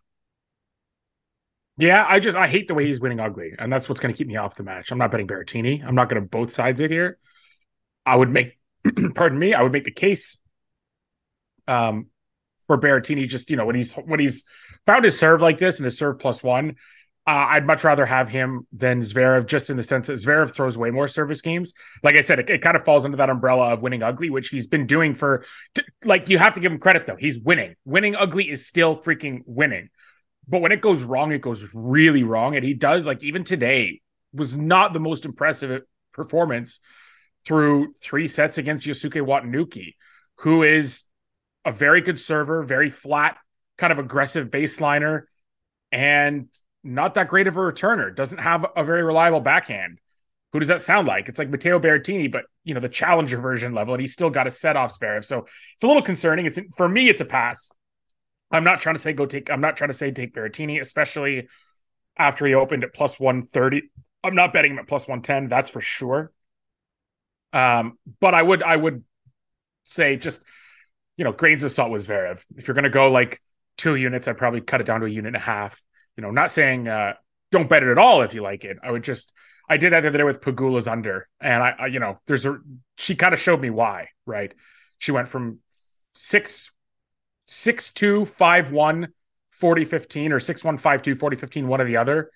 Yeah, 1.77 2.05
I 2.07 2.19
just 2.19 2.37
I 2.37 2.47
hate 2.47 2.67
the 2.67 2.75
way 2.75 2.85
he's 2.85 3.01
winning 3.01 3.19
ugly, 3.19 3.53
and 3.57 3.71
that's 3.71 3.89
what's 3.89 3.99
going 3.99 4.13
to 4.13 4.17
keep 4.17 4.27
me 4.27 4.35
off 4.35 4.55
the 4.55 4.63
match. 4.63 4.91
I'm 4.91 4.99
not 4.99 5.09
betting 5.09 5.27
Berrettini. 5.27 5.83
I'm 5.83 5.95
not 5.95 6.07
going 6.07 6.21
to 6.21 6.27
both 6.27 6.51
sides 6.53 6.81
it 6.81 6.91
here. 6.91 7.17
I 8.05 8.15
would 8.15 8.29
make, 8.29 8.59
pardon 9.15 9.39
me, 9.39 9.53
I 9.53 9.63
would 9.63 9.71
make 9.71 9.85
the 9.85 9.91
case, 9.91 10.37
um, 11.67 12.07
for 12.67 12.79
Berrettini. 12.79 13.27
Just 13.27 13.49
you 13.49 13.55
know 13.55 13.65
when 13.65 13.75
he's 13.75 13.93
when 13.93 14.19
he's 14.19 14.43
found 14.85 15.03
his 15.03 15.17
serve 15.17 15.41
like 15.41 15.57
this 15.57 15.79
and 15.79 15.85
his 15.85 15.97
serve 15.97 16.19
plus 16.19 16.43
one, 16.43 16.75
uh, 17.25 17.47
I'd 17.49 17.65
much 17.65 17.83
rather 17.83 18.05
have 18.05 18.29
him 18.29 18.67
than 18.71 18.99
Zverev, 18.99 19.47
just 19.47 19.71
in 19.71 19.77
the 19.77 19.83
sense 19.83 20.07
that 20.07 20.13
Zverev 20.13 20.53
throws 20.53 20.77
way 20.77 20.91
more 20.91 21.07
service 21.07 21.41
games. 21.41 21.73
Like 22.03 22.17
I 22.17 22.21
said, 22.21 22.37
it, 22.37 22.49
it, 22.51 22.61
kind 22.61 22.75
of 22.75 22.83
falls 22.83 23.05
under 23.05 23.17
that 23.17 23.29
umbrella 23.29 23.73
of 23.73 23.81
winning 23.81 24.03
ugly, 24.03 24.29
which 24.29 24.49
he's 24.49 24.67
been 24.67 24.85
doing 24.85 25.15
for. 25.15 25.43
Like 26.03 26.29
you 26.29 26.37
have 26.37 26.53
to 26.53 26.59
give 26.59 26.71
him 26.71 26.79
credit 26.79 27.07
though; 27.07 27.15
he's 27.15 27.39
winning. 27.39 27.75
Winning 27.83 28.15
ugly 28.15 28.47
is 28.47 28.67
still 28.67 28.95
freaking 28.95 29.41
winning. 29.47 29.89
But 30.47 30.61
when 30.61 30.71
it 30.71 30.81
goes 30.81 31.03
wrong, 31.03 31.31
it 31.31 31.41
goes 31.41 31.65
really 31.73 32.23
wrong. 32.23 32.55
And 32.55 32.65
he 32.65 32.73
does, 32.73 33.07
like, 33.07 33.23
even 33.23 33.43
today 33.43 34.01
was 34.33 34.55
not 34.55 34.93
the 34.93 34.99
most 34.99 35.25
impressive 35.25 35.83
performance 36.11 36.79
through 37.45 37.93
three 38.01 38.27
sets 38.27 38.57
against 38.57 38.85
Yosuke 38.85 39.25
Watanuki, 39.25 39.95
who 40.39 40.63
is 40.63 41.03
a 41.65 41.71
very 41.71 42.01
good 42.01 42.19
server, 42.19 42.63
very 42.63 42.89
flat, 42.89 43.37
kind 43.77 43.93
of 43.93 43.99
aggressive 43.99 44.49
baseliner, 44.49 45.23
and 45.91 46.47
not 46.83 47.13
that 47.13 47.27
great 47.27 47.47
of 47.47 47.55
a 47.55 47.59
returner. 47.59 48.13
Doesn't 48.13 48.39
have 48.39 48.65
a 48.75 48.83
very 48.83 49.03
reliable 49.03 49.39
backhand. 49.39 49.99
Who 50.51 50.59
does 50.59 50.67
that 50.67 50.81
sound 50.81 51.07
like? 51.07 51.29
It's 51.29 51.39
like 51.39 51.49
Matteo 51.49 51.79
Berrettini, 51.79 52.31
but 52.31 52.43
you 52.63 52.73
know 52.73 52.79
the 52.79 52.89
challenger 52.89 53.37
version 53.39 53.73
level, 53.73 53.93
and 53.93 54.01
he's 54.01 54.13
still 54.13 54.29
got 54.29 54.45
a 54.45 54.51
set 54.51 54.75
off 54.75 54.99
Zverev. 54.99 55.25
So 55.25 55.47
it's 55.73 55.83
a 55.83 55.87
little 55.87 56.01
concerning. 56.01 56.45
It's 56.45 56.59
for 56.75 56.87
me, 56.87 57.09
it's 57.09 57.21
a 57.21 57.25
pass. 57.25 57.71
I'm 58.53 58.63
not 58.63 58.79
trying 58.79 58.95
to 58.95 59.01
say 59.01 59.13
go 59.13 59.25
take. 59.25 59.49
I'm 59.49 59.61
not 59.61 59.75
trying 59.75 59.89
to 59.89 59.95
say 59.95 60.11
take 60.11 60.33
Berrettini, 60.33 60.79
especially 60.79 61.47
after 62.17 62.45
he 62.45 62.53
opened 62.53 62.83
at 62.83 62.93
plus 62.93 63.19
130. 63.19 63.89
I'm 64.23 64.35
not 64.35 64.53
betting 64.53 64.71
him 64.71 64.79
at 64.79 64.87
plus 64.87 65.07
110. 65.07 65.49
That's 65.49 65.69
for 65.69 65.81
sure. 65.81 66.31
Um, 67.51 67.97
but 68.19 68.33
I 68.33 68.41
would 68.41 68.63
I 68.63 68.75
would 68.75 69.03
say 69.83 70.15
just 70.15 70.45
you 71.17 71.25
know 71.25 71.31
grains 71.31 71.63
of 71.63 71.71
salt 71.71 71.91
was 71.91 72.07
Zverev. 72.07 72.43
If 72.55 72.67
you're 72.67 72.75
going 72.75 72.83
to 72.83 72.89
go 72.89 73.11
like 73.11 73.41
two 73.77 73.95
units, 73.95 74.27
I'd 74.27 74.37
probably 74.37 74.61
cut 74.61 74.81
it 74.81 74.85
down 74.85 75.01
to 75.01 75.07
a 75.07 75.09
unit 75.09 75.29
and 75.29 75.35
a 75.35 75.39
half. 75.39 75.81
You 76.15 76.21
know, 76.21 76.31
not 76.31 76.51
saying 76.51 76.87
uh, 76.87 77.13
don't 77.51 77.69
bet 77.69 77.83
it 77.83 77.89
at 77.89 77.97
all 77.97 78.21
if 78.21 78.33
you 78.33 78.43
like 78.43 78.65
it. 78.65 78.77
I 78.83 78.91
would 78.91 79.03
just 79.03 79.33
I 79.67 79.77
did 79.77 79.93
that 79.93 80.01
the 80.01 80.09
other 80.09 80.17
day 80.19 80.23
with 80.23 80.41
Pegula's 80.41 80.87
under, 80.87 81.27
and 81.39 81.63
I, 81.63 81.73
I 81.79 81.87
you 81.87 81.99
know 81.99 82.19
there's 82.27 82.45
a 82.45 82.57
she 82.97 83.15
kind 83.15 83.33
of 83.33 83.39
showed 83.39 83.61
me 83.61 83.71
why. 83.71 84.09
Right, 84.25 84.53
she 84.97 85.11
went 85.11 85.27
from 85.27 85.59
six 86.13 86.71
six 87.45 87.91
two 87.91 88.25
five 88.25 88.71
one 88.71 89.09
40 89.53 89.85
15 89.85 90.33
or 90.33 90.39
6 90.39 90.63
1 90.63 90.77
5 90.77 91.01
2 91.01 91.15
40 91.15 91.35
15, 91.37 91.67
one 91.67 91.79
or 91.79 91.85
the 91.85 91.97
other. 91.97 92.31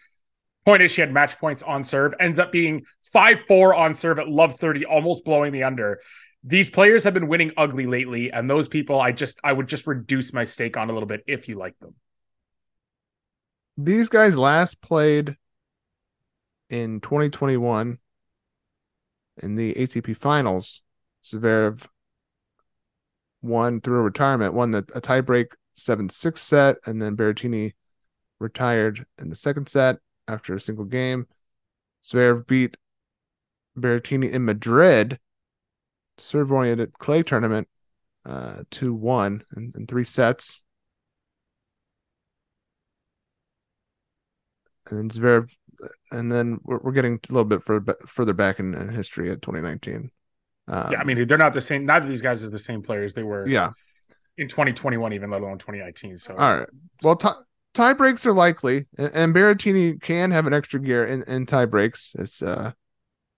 Point 0.65 0.83
is, 0.83 0.91
she 0.91 1.01
had 1.01 1.11
match 1.11 1.37
points 1.39 1.63
on 1.63 1.83
serve, 1.83 2.13
ends 2.19 2.39
up 2.39 2.51
being 2.51 2.85
5 3.11 3.41
4 3.41 3.73
on 3.73 3.93
serve 3.93 4.19
at 4.19 4.29
love 4.29 4.57
30, 4.57 4.85
almost 4.85 5.25
blowing 5.25 5.51
the 5.51 5.63
under. 5.63 5.99
These 6.43 6.69
players 6.69 7.03
have 7.03 7.13
been 7.13 7.27
winning 7.27 7.51
ugly 7.57 7.87
lately, 7.87 8.31
and 8.31 8.49
those 8.49 8.67
people, 8.67 9.01
I 9.01 9.11
just, 9.11 9.39
I 9.43 9.51
would 9.51 9.67
just 9.67 9.87
reduce 9.87 10.31
my 10.31 10.43
stake 10.43 10.77
on 10.77 10.89
a 10.89 10.93
little 10.93 11.07
bit 11.07 11.23
if 11.27 11.49
you 11.49 11.57
like 11.57 11.77
them. 11.79 11.95
These 13.77 14.09
guys 14.09 14.37
last 14.37 14.81
played 14.81 15.35
in 16.69 17.01
2021 17.01 17.97
in 19.41 19.55
the 19.55 19.73
ATP 19.73 20.15
finals. 20.17 20.81
Zverev 21.25 21.85
won 23.47 23.81
through 23.81 23.99
a 23.99 24.03
retirement, 24.03 24.53
won 24.53 24.71
the, 24.71 24.79
a 24.93 25.01
tiebreak 25.01 25.47
7 25.75 26.09
6 26.09 26.41
set, 26.41 26.77
and 26.85 27.01
then 27.01 27.15
Berrettini 27.15 27.73
retired 28.39 29.05
in 29.17 29.29
the 29.29 29.35
second 29.35 29.69
set 29.69 29.97
after 30.27 30.55
a 30.55 30.59
single 30.59 30.85
game. 30.85 31.27
Zverev 32.03 32.47
beat 32.47 32.77
Berrettini 33.77 34.31
in 34.31 34.45
Madrid, 34.45 35.19
serve 36.17 36.51
oriented 36.51 36.93
clay 36.93 37.23
tournament, 37.23 37.67
uh, 38.25 38.63
2 38.71 38.93
1 38.93 39.43
in, 39.55 39.71
in 39.75 39.87
three 39.87 40.03
sets. 40.03 40.61
And 44.89 44.97
then 44.97 45.09
Zverev, 45.09 45.49
and 46.11 46.31
then 46.31 46.59
we're, 46.63 46.79
we're 46.79 46.91
getting 46.93 47.19
a 47.29 47.33
little 47.33 47.45
bit 47.45 47.63
further, 47.63 47.97
further 48.07 48.33
back 48.33 48.59
in, 48.59 48.73
in 48.73 48.89
history 48.89 49.31
at 49.31 49.41
2019. 49.41 50.11
Um, 50.67 50.91
yeah, 50.91 51.00
I 51.00 51.03
mean 51.03 51.25
they're 51.27 51.38
not 51.38 51.53
the 51.53 51.62
same. 51.62 51.86
Neither 51.86 52.05
of 52.05 52.09
these 52.09 52.21
guys 52.21 52.43
is 52.43 52.51
the 52.51 52.59
same 52.59 52.81
players 52.81 53.13
they 53.13 53.24
were. 53.24 53.47
Yeah. 53.47 53.71
In 54.38 54.47
2021, 54.47 55.13
even 55.13 55.31
let 55.31 55.41
alone 55.41 55.57
2019. 55.57 56.17
So 56.17 56.36
all 56.36 56.57
right. 56.57 56.69
Well, 57.01 57.15
t- 57.15 57.29
tie 57.74 57.93
breaks 57.93 58.25
are 58.25 58.33
likely, 58.33 58.86
and, 58.97 59.12
and 59.13 59.36
Berrettini 59.36 60.01
can 60.01 60.31
have 60.31 60.45
an 60.45 60.53
extra 60.53 60.79
gear 60.79 61.05
in, 61.05 61.24
in 61.24 61.45
tie 61.45 61.65
breaks, 61.65 62.13
as 62.17 62.41
uh, 62.41 62.74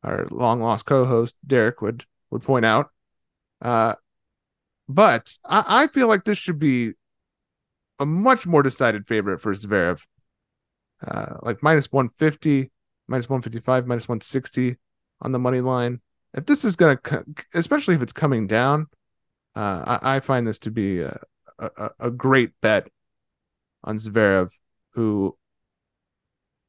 our 0.04 0.28
long 0.32 0.60
lost 0.60 0.86
co-host 0.86 1.36
Derek 1.46 1.82
would 1.82 2.06
would 2.32 2.44
point 2.44 2.66
out. 2.66 2.90
Uh, 3.62 3.96
but 4.88 5.38
I, 5.46 5.84
I 5.84 5.88
feel 5.88 6.08
like 6.08 6.26
this 6.26 6.38
should 6.38 6.60
be 6.60 6.94
a 8.00 8.06
much 8.06 8.48
more 8.48 8.64
decided 8.64 9.06
favorite 9.06 9.40
for 9.40 9.54
Zverev. 9.54 10.02
Uh, 11.06 11.38
like 11.44 11.64
minus 11.64 11.92
150, 11.92 12.72
minus 13.08 13.30
155, 13.30 13.88
minus 13.88 14.08
160 14.08 14.76
on 15.22 15.32
the 15.32 15.40
money 15.40 15.62
line 15.62 16.02
if 16.34 16.46
this 16.46 16.66
is 16.66 16.76
going 16.76 16.98
to, 17.04 17.26
especially 17.54 17.96
if 17.96 18.02
it's 18.02 18.14
coming 18.14 18.48
down, 18.48 18.88
uh, 19.56 20.00
I, 20.02 20.16
I, 20.16 20.20
find 20.20 20.48
this 20.48 20.60
to 20.60 20.72
be 20.72 21.02
a, 21.02 21.20
a, 21.58 21.90
a, 22.00 22.12
great 22.12 22.52
bet 22.62 22.88
on 23.84 23.98
Zverev, 23.98 24.50
who 24.92 25.36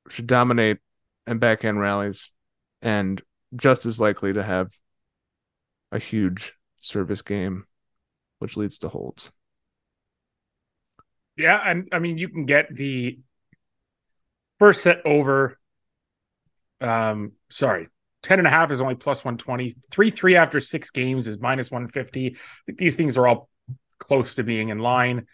should 0.09 0.27
dominate 0.27 0.79
and 1.27 1.39
backhand 1.39 1.79
rallies, 1.79 2.33
and 2.81 3.23
just 3.55 3.85
as 3.85 4.01
likely 4.01 4.33
to 4.33 4.43
have 4.43 4.71
a 5.93 5.99
huge 5.99 6.55
service 6.79 7.23
game, 7.23 7.67
which 8.39 8.57
leads 8.57 8.79
to 8.79 8.89
holds. 8.89 9.31
Yeah, 11.37 11.61
and 11.65 11.89
I 11.93 11.99
mean 11.99 12.19
you 12.19 12.29
can 12.29 12.47
get 12.47 12.75
the 12.75 13.19
first 14.59 14.83
set 14.83 15.05
over. 15.05 15.59
Um, 16.81 17.33
sorry, 17.51 17.89
10 18.23 18.39
and 18.39 18.47
a 18.47 18.51
half 18.51 18.71
is 18.71 18.81
only 18.81 18.95
plus 18.95 19.25
120. 19.25 19.75
3 19.91 20.11
3 20.11 20.37
after 20.37 20.61
six 20.61 20.91
games 20.91 21.27
is 21.27 21.41
minus 21.41 21.71
150. 21.71 22.37
These 22.67 22.95
things 22.95 23.17
are 23.17 23.27
all 23.27 23.49
close 23.99 24.35
to 24.35 24.43
being 24.43 24.69
in 24.69 24.79
line. 24.79 25.27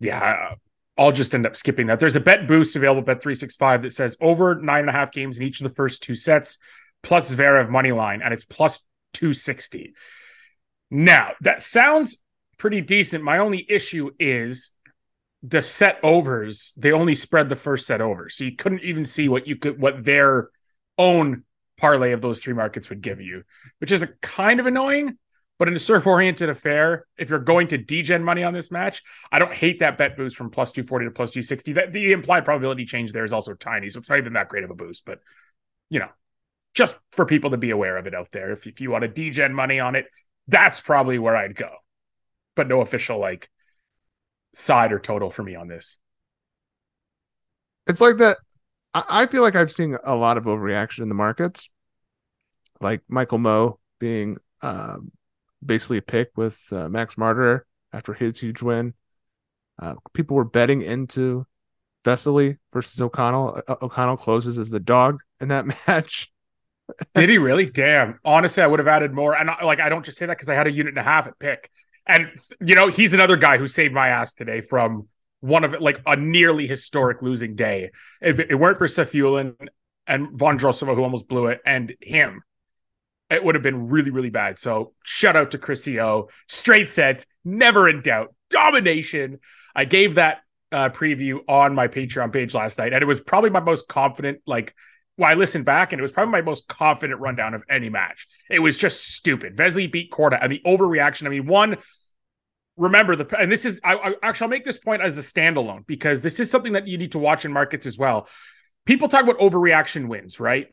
Yeah, 0.00 0.54
I'll 0.96 1.12
just 1.12 1.34
end 1.34 1.46
up 1.46 1.56
skipping 1.56 1.88
that. 1.88 2.00
There's 2.00 2.16
a 2.16 2.20
bet 2.20 2.46
boost 2.46 2.76
available 2.76 3.02
bet 3.02 3.22
365 3.22 3.82
that 3.82 3.92
says 3.92 4.16
over 4.20 4.56
nine 4.56 4.80
and 4.80 4.90
a 4.90 4.92
half 4.92 5.12
games 5.12 5.38
in 5.38 5.46
each 5.46 5.60
of 5.60 5.68
the 5.68 5.74
first 5.74 6.02
two 6.02 6.14
sets, 6.14 6.58
plus 7.02 7.32
Zverev 7.32 7.68
money 7.68 7.92
line, 7.92 8.20
and 8.22 8.32
it's 8.32 8.44
plus 8.44 8.80
260. 9.14 9.94
Now, 10.90 11.32
that 11.40 11.60
sounds 11.60 12.18
pretty 12.58 12.80
decent. 12.80 13.24
My 13.24 13.38
only 13.38 13.64
issue 13.68 14.10
is 14.18 14.72
the 15.42 15.62
set 15.62 15.98
overs, 16.02 16.72
they 16.76 16.92
only 16.92 17.14
spread 17.14 17.48
the 17.48 17.56
first 17.56 17.86
set 17.86 18.00
over. 18.00 18.28
So 18.28 18.44
you 18.44 18.56
couldn't 18.56 18.82
even 18.82 19.04
see 19.04 19.28
what 19.28 19.46
you 19.46 19.56
could 19.56 19.80
what 19.80 20.04
their 20.04 20.50
own 20.96 21.44
parlay 21.78 22.12
of 22.12 22.20
those 22.20 22.40
three 22.40 22.54
markets 22.54 22.90
would 22.90 23.00
give 23.00 23.20
you, 23.20 23.44
which 23.78 23.92
is 23.92 24.02
a 24.02 24.08
kind 24.20 24.60
of 24.60 24.66
annoying. 24.66 25.16
But 25.58 25.66
in 25.66 25.74
a 25.74 25.80
serve 25.80 26.06
oriented 26.06 26.50
affair, 26.50 27.04
if 27.18 27.30
you're 27.30 27.40
going 27.40 27.68
to 27.68 27.78
degen 27.78 28.22
money 28.22 28.44
on 28.44 28.52
this 28.52 28.70
match, 28.70 29.02
I 29.32 29.40
don't 29.40 29.52
hate 29.52 29.80
that 29.80 29.98
bet 29.98 30.16
boost 30.16 30.36
from 30.36 30.50
plus 30.50 30.70
240 30.70 31.06
to 31.06 31.10
plus 31.10 31.32
260. 31.32 31.72
That 31.72 31.92
the 31.92 32.12
implied 32.12 32.44
probability 32.44 32.84
change 32.84 33.12
there 33.12 33.24
is 33.24 33.32
also 33.32 33.54
tiny. 33.54 33.88
So 33.88 33.98
it's 33.98 34.08
not 34.08 34.18
even 34.18 34.34
that 34.34 34.48
great 34.48 34.62
of 34.62 34.70
a 34.70 34.76
boost. 34.76 35.04
But, 35.04 35.18
you 35.90 35.98
know, 35.98 36.10
just 36.74 36.96
for 37.10 37.26
people 37.26 37.50
to 37.50 37.56
be 37.56 37.70
aware 37.70 37.96
of 37.96 38.06
it 38.06 38.14
out 38.14 38.28
there. 38.30 38.52
If, 38.52 38.68
if 38.68 38.80
you 38.80 38.92
want 38.92 39.02
to 39.02 39.08
degen 39.08 39.52
money 39.52 39.80
on 39.80 39.96
it, 39.96 40.06
that's 40.46 40.80
probably 40.80 41.18
where 41.18 41.36
I'd 41.36 41.56
go. 41.56 41.70
But 42.54 42.68
no 42.68 42.80
official 42.80 43.18
like 43.18 43.50
side 44.54 44.92
or 44.92 45.00
total 45.00 45.28
for 45.28 45.42
me 45.42 45.56
on 45.56 45.66
this. 45.66 45.96
It's 47.88 48.00
like 48.00 48.18
that 48.18 48.36
I 49.08 49.26
feel 49.26 49.42
like 49.42 49.56
I've 49.56 49.70
seen 49.70 49.96
a 50.04 50.14
lot 50.14 50.38
of 50.38 50.44
overreaction 50.44 51.00
in 51.00 51.08
the 51.08 51.14
markets, 51.14 51.68
like 52.80 53.02
Michael 53.08 53.38
Mmoh 53.38 53.78
being 53.98 54.38
um, 54.62 55.12
basically 55.64 55.98
a 55.98 56.02
pick 56.02 56.30
with 56.36 56.60
uh, 56.72 56.88
Max 56.88 57.16
Marterer 57.16 57.62
after 57.92 58.14
his 58.14 58.38
huge 58.38 58.62
win. 58.62 58.94
Uh, 59.80 59.94
people 60.12 60.36
were 60.36 60.44
betting 60.44 60.82
into 60.82 61.46
Vesely 62.04 62.58
versus 62.72 63.00
O'Connell. 63.00 63.62
Uh, 63.66 63.76
O'Connell 63.82 64.16
closes 64.16 64.58
as 64.58 64.70
the 64.70 64.80
dog 64.80 65.20
in 65.40 65.48
that 65.48 65.66
match. 65.86 66.30
Did 67.14 67.28
he 67.28 67.38
really? 67.38 67.66
Damn. 67.66 68.18
Honestly, 68.24 68.62
I 68.62 68.66
would 68.66 68.78
have 68.78 68.88
added 68.88 69.12
more. 69.12 69.36
And 69.36 69.50
I, 69.50 69.64
like, 69.64 69.80
I 69.80 69.88
don't 69.88 70.04
just 70.04 70.18
say 70.18 70.26
that 70.26 70.36
because 70.36 70.48
I 70.48 70.54
had 70.54 70.66
a 70.66 70.72
unit 70.72 70.92
and 70.92 70.98
a 70.98 71.02
half 71.02 71.26
at 71.26 71.38
pick. 71.38 71.70
And 72.06 72.28
you 72.60 72.74
know, 72.74 72.88
he's 72.88 73.12
another 73.12 73.36
guy 73.36 73.58
who 73.58 73.66
saved 73.66 73.92
my 73.92 74.08
ass 74.08 74.32
today 74.32 74.62
from 74.62 75.08
one 75.40 75.64
of 75.64 75.80
like 75.80 76.00
a 76.06 76.16
nearly 76.16 76.66
historic 76.66 77.22
losing 77.22 77.54
day. 77.54 77.90
If 78.20 78.40
it 78.40 78.54
weren't 78.54 78.78
for 78.78 78.86
Safiullin 78.86 79.54
and 80.06 80.28
Vondrousova, 80.38 80.94
who 80.94 81.02
almost 81.02 81.28
blew 81.28 81.46
it, 81.46 81.60
and 81.64 81.94
him, 82.00 82.42
it 83.30 83.44
would 83.44 83.54
have 83.54 83.62
been 83.62 83.88
really, 83.88 84.10
really 84.10 84.30
bad. 84.30 84.58
So 84.58 84.94
shout 85.04 85.36
out 85.36 85.50
to 85.52 85.58
Chris 85.58 85.86
O. 85.88 86.28
Straight 86.48 86.90
sets, 86.90 87.26
never 87.44 87.88
in 87.88 88.00
doubt, 88.00 88.34
domination. 88.50 89.38
I 89.76 89.84
gave 89.84 90.16
that 90.16 90.38
uh, 90.72 90.88
preview 90.88 91.38
on 91.48 91.74
my 91.74 91.88
Patreon 91.88 92.32
page 92.32 92.54
last 92.54 92.78
night, 92.78 92.92
and 92.92 93.02
it 93.02 93.06
was 93.06 93.20
probably 93.20 93.50
my 93.50 93.60
most 93.60 93.86
confident. 93.88 94.40
Like, 94.46 94.74
well, 95.16 95.30
I 95.30 95.34
listened 95.34 95.64
back, 95.64 95.92
and 95.92 96.00
it 96.00 96.02
was 96.02 96.12
probably 96.12 96.32
my 96.32 96.42
most 96.42 96.68
confident 96.68 97.20
rundown 97.20 97.54
of 97.54 97.62
any 97.68 97.90
match. 97.90 98.26
It 98.50 98.60
was 98.60 98.78
just 98.78 99.14
stupid. 99.14 99.56
Vesely 99.56 99.90
beat 99.90 100.10
Korda, 100.10 100.38
and 100.40 100.50
the 100.50 100.62
overreaction. 100.66 101.26
I 101.26 101.30
mean, 101.30 101.46
one. 101.46 101.76
Remember 102.78 103.16
the, 103.16 103.38
and 103.38 103.52
this 103.52 103.64
is 103.64 103.80
I, 103.84 103.94
I 103.94 104.14
actually 104.22 104.46
I'll 104.46 104.50
make 104.50 104.64
this 104.64 104.78
point 104.78 105.02
as 105.02 105.18
a 105.18 105.20
standalone 105.20 105.86
because 105.86 106.22
this 106.22 106.40
is 106.40 106.50
something 106.50 106.72
that 106.72 106.86
you 106.86 106.96
need 106.96 107.12
to 107.12 107.18
watch 107.18 107.44
in 107.44 107.52
markets 107.52 107.84
as 107.86 107.98
well. 107.98 108.28
People 108.86 109.08
talk 109.08 109.24
about 109.24 109.38
overreaction 109.38 110.08
wins, 110.08 110.40
right? 110.40 110.68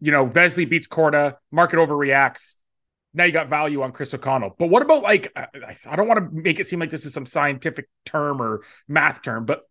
You 0.00 0.12
know, 0.12 0.26
Vesely 0.26 0.68
beats 0.68 0.86
Korda, 0.86 1.36
market 1.50 1.78
overreacts 1.78 2.54
now 3.16 3.24
you 3.24 3.32
got 3.32 3.48
value 3.48 3.82
on 3.82 3.92
Chris 3.92 4.12
O'Connell. 4.12 4.54
But 4.58 4.68
what 4.68 4.82
about 4.82 5.02
like 5.02 5.34
I 5.34 5.96
don't 5.96 6.06
want 6.06 6.20
to 6.20 6.28
make 6.30 6.60
it 6.60 6.66
seem 6.66 6.78
like 6.78 6.90
this 6.90 7.06
is 7.06 7.14
some 7.14 7.26
scientific 7.26 7.88
term 8.04 8.42
or 8.42 8.62
math 8.86 9.22
term, 9.22 9.46
but 9.46 9.62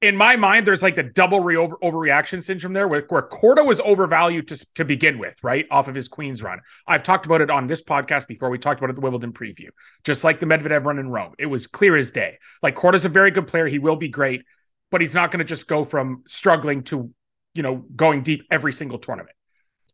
in 0.00 0.16
my 0.16 0.36
mind, 0.36 0.66
there's 0.66 0.82
like 0.82 0.94
the 0.94 1.02
double 1.02 1.40
re- 1.40 1.56
over 1.56 1.76
overreaction 1.82 2.42
syndrome 2.42 2.72
there, 2.72 2.86
where, 2.86 3.04
where 3.08 3.22
Korda 3.22 3.66
was 3.66 3.80
overvalued 3.80 4.46
to, 4.48 4.66
to 4.76 4.84
begin 4.84 5.18
with, 5.18 5.36
right 5.42 5.66
off 5.70 5.88
of 5.88 5.94
his 5.94 6.06
Queens 6.06 6.42
run. 6.42 6.60
I've 6.86 7.02
talked 7.02 7.26
about 7.26 7.40
it 7.40 7.50
on 7.50 7.66
this 7.66 7.82
podcast 7.82 8.28
before. 8.28 8.48
We 8.48 8.58
talked 8.58 8.78
about 8.78 8.90
it 8.90 8.90
at 8.90 8.94
the 8.96 9.00
Wimbledon 9.00 9.32
preview, 9.32 9.68
just 10.04 10.22
like 10.22 10.38
the 10.38 10.46
Medvedev 10.46 10.84
run 10.84 10.98
in 11.00 11.08
Rome. 11.08 11.34
It 11.38 11.46
was 11.46 11.66
clear 11.66 11.96
as 11.96 12.12
day. 12.12 12.38
Like 12.62 12.76
Korda's 12.76 13.04
a 13.04 13.08
very 13.08 13.32
good 13.32 13.48
player; 13.48 13.66
he 13.66 13.80
will 13.80 13.96
be 13.96 14.08
great, 14.08 14.42
but 14.90 15.00
he's 15.00 15.14
not 15.14 15.32
going 15.32 15.40
to 15.40 15.44
just 15.44 15.66
go 15.66 15.82
from 15.82 16.22
struggling 16.26 16.84
to, 16.84 17.10
you 17.54 17.62
know, 17.62 17.84
going 17.96 18.22
deep 18.22 18.46
every 18.52 18.72
single 18.72 18.98
tournament. 18.98 19.34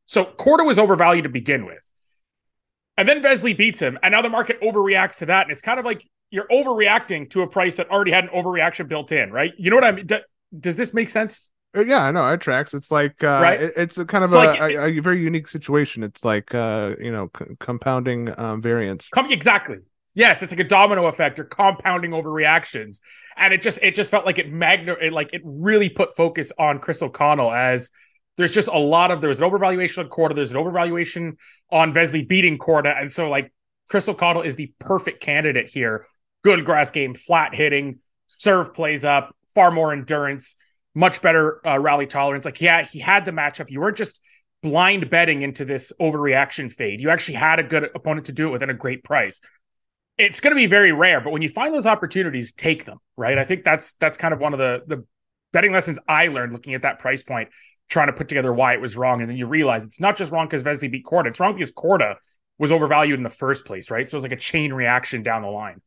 So 0.05 0.27
Korda 0.27 0.67
was 0.67 0.79
overvalued 0.79 1.25
to 1.25 1.31
begin 1.31 1.65
with. 1.65 1.83
And 2.97 3.09
then 3.09 3.23
Vesely 3.23 3.57
beats 3.57 3.81
him, 3.81 3.99
and 4.03 4.13
now 4.13 4.23
the 4.23 4.29
market 4.29 4.61
overreacts 4.61 5.19
to 5.19 5.27
that. 5.27 5.43
And 5.43 5.53
it's 5.53 5.63
kind 5.63 5.81
of 5.81 5.85
like 5.85 6.03
you're 6.31 6.47
overreacting 6.49 7.29
to 7.31 7.43
a 7.43 7.47
price 7.47 7.77
that 7.77 7.91
already 7.91 8.13
had 8.13 8.25
an 8.25 8.31
overreaction 8.31 8.89
built 8.89 9.11
in, 9.13 9.33
right? 9.33 9.53
You 9.59 9.71
know 9.71 9.77
what 9.77 9.85
I 9.85 9.93
mean? 9.93 10.07
Do, 10.07 10.19
does 10.59 10.77
this 10.77 10.95
make 10.95 11.09
sense? 11.09 11.51
Uh, 11.77 11.85
yeah, 11.85 12.05
I 12.05 12.11
know 12.13 12.29
it 12.33 12.41
tracks. 12.41 12.73
It's 12.73 12.91
like 12.91 13.23
uh, 13.25 13.41
right? 13.43 13.61
It, 13.61 13.73
it's 13.77 13.99
a 13.99 14.05
kind 14.05 14.23
of 14.23 14.31
so 14.31 14.39
a, 14.39 14.45
like, 14.45 14.61
a, 14.61 14.85
a, 14.85 15.01
very 15.01 15.21
unique 15.21 15.49
situation. 15.49 16.03
It's 16.03 16.25
like 16.25 16.55
uh, 16.55 16.95
you 17.01 17.11
know 17.11 17.31
c- 17.37 17.47
compounding 17.59 18.39
um, 18.39 18.63
variance. 18.63 19.09
Com- 19.09 19.31
exactly. 19.31 19.79
Yes, 20.15 20.43
it's 20.43 20.53
like 20.53 20.61
a 20.61 20.65
domino 20.65 21.07
effect 21.07 21.41
or 21.41 21.45
compounding 21.45 22.13
overreactions, 22.13 23.01
and 23.37 23.53
it 23.53 23.61
just 23.61 23.81
it 23.83 23.97
just 23.97 24.11
felt 24.11 24.25
like 24.25 24.39
it 24.39 24.53
magna 24.53 24.93
it, 25.01 25.13
like 25.13 25.35
it 25.35 25.43
really 25.45 25.89
put 25.89 26.15
focus 26.15 26.53
on 26.59 26.79
Chris 26.79 27.03
O'Connell 27.03 27.53
as 27.53 27.91
there's 28.37 28.55
just 28.55 28.69
a 28.69 28.79
lot 28.79 29.11
of 29.11 29.21
there's 29.21 29.41
an 29.41 29.49
overvaluation 29.49 29.99
on 29.99 30.09
Korda, 30.09 30.35
there's 30.35 30.51
an 30.51 30.57
overvaluation 30.57 31.37
on 31.71 31.93
Vesely 31.93 32.27
beating 32.27 32.59
Korda, 32.59 33.01
and 33.01 33.11
so 33.11 33.29
like 33.29 33.53
Chris 33.89 34.09
O'Connell 34.09 34.43
is 34.43 34.57
the 34.57 34.73
perfect 34.79 35.21
candidate 35.21 35.69
here. 35.69 36.07
Good 36.43 36.65
grass 36.65 36.91
game, 36.91 37.15
flat 37.15 37.55
hitting, 37.55 38.01
serve 38.27 38.75
plays 38.75 39.05
up, 39.05 39.35
far 39.55 39.71
more 39.71 39.93
endurance, 39.93 40.57
much 40.95 41.23
better 41.23 41.67
uh, 41.67 41.79
rally 41.79 42.07
tolerance. 42.07 42.45
Like 42.45 42.61
yeah, 42.61 42.85
he 42.85 42.99
had 42.99 43.25
the 43.25 43.31
matchup. 43.31 43.71
You 43.71 43.81
weren't 43.81 43.97
just 43.97 44.21
blind 44.63 45.11
betting 45.11 45.43
into 45.43 45.65
this 45.65 45.93
overreaction 46.01 46.73
fade. 46.73 47.01
You 47.01 47.11
actually 47.11 47.35
had 47.35 47.61
a 47.61 47.63
good 47.63 47.91
opponent 47.95 48.27
to 48.27 48.33
do 48.33 48.49
it 48.49 48.51
within 48.51 48.71
a 48.71 48.75
great 48.75 49.05
price. 49.05 49.41
It's 50.17 50.41
going 50.41 50.53
to 50.53 50.57
be 50.57 50.67
very 50.67 50.93
rare, 50.93 51.21
but 51.21 51.33
when 51.33 51.43
you 51.43 51.49
find 51.49 51.75
those 51.75 51.87
opportunities, 51.87 52.53
take 52.53 52.85
them. 52.85 52.99
Right? 53.17 53.39
I 53.39 53.45
think 53.45 53.65
that's 53.65 53.95
that's 53.95 54.17
kind 54.17 54.35
of 54.35 54.41
one 54.41 54.53
of 54.53 54.59
the 54.59 54.83
the 54.87 55.07
betting 55.53 55.73
lessons 55.73 56.01
I 56.09 56.27
learned 56.29 56.53
looking 56.53 56.75
at 56.75 56.83
that 56.83 56.99
price 56.99 57.23
point 57.23 57.49
trying 57.89 58.07
to 58.09 58.13
put 58.13 58.29
together 58.29 58.53
why 58.53 58.75
it 58.75 58.81
was 58.81 58.97
wrong. 58.97 59.21
And 59.21 59.31
then 59.31 59.37
you 59.37 59.47
realize 59.47 59.85
it's 59.85 60.01
not 60.01 60.17
just 60.17 60.33
wrong 60.33 60.47
because 60.47 60.63
Vesely 60.63 60.91
beat 60.91 61.05
Korda. 61.05 61.27
It's 61.27 61.41
wrong 61.41 61.55
because 61.55 61.73
Korda 61.73 62.17
was 62.59 62.73
overvalued 62.73 63.19
in 63.19 63.25
the 63.25 63.31
first 63.31 63.65
place, 63.65 63.91
right? 63.91 64.07
So 64.07 64.17
it's 64.17 64.25
like 64.25 64.33
a 64.33 64.37
chain 64.37 64.73
reaction 64.73 65.23
down 65.23 65.43
the 65.43 65.49
line. 65.49 65.81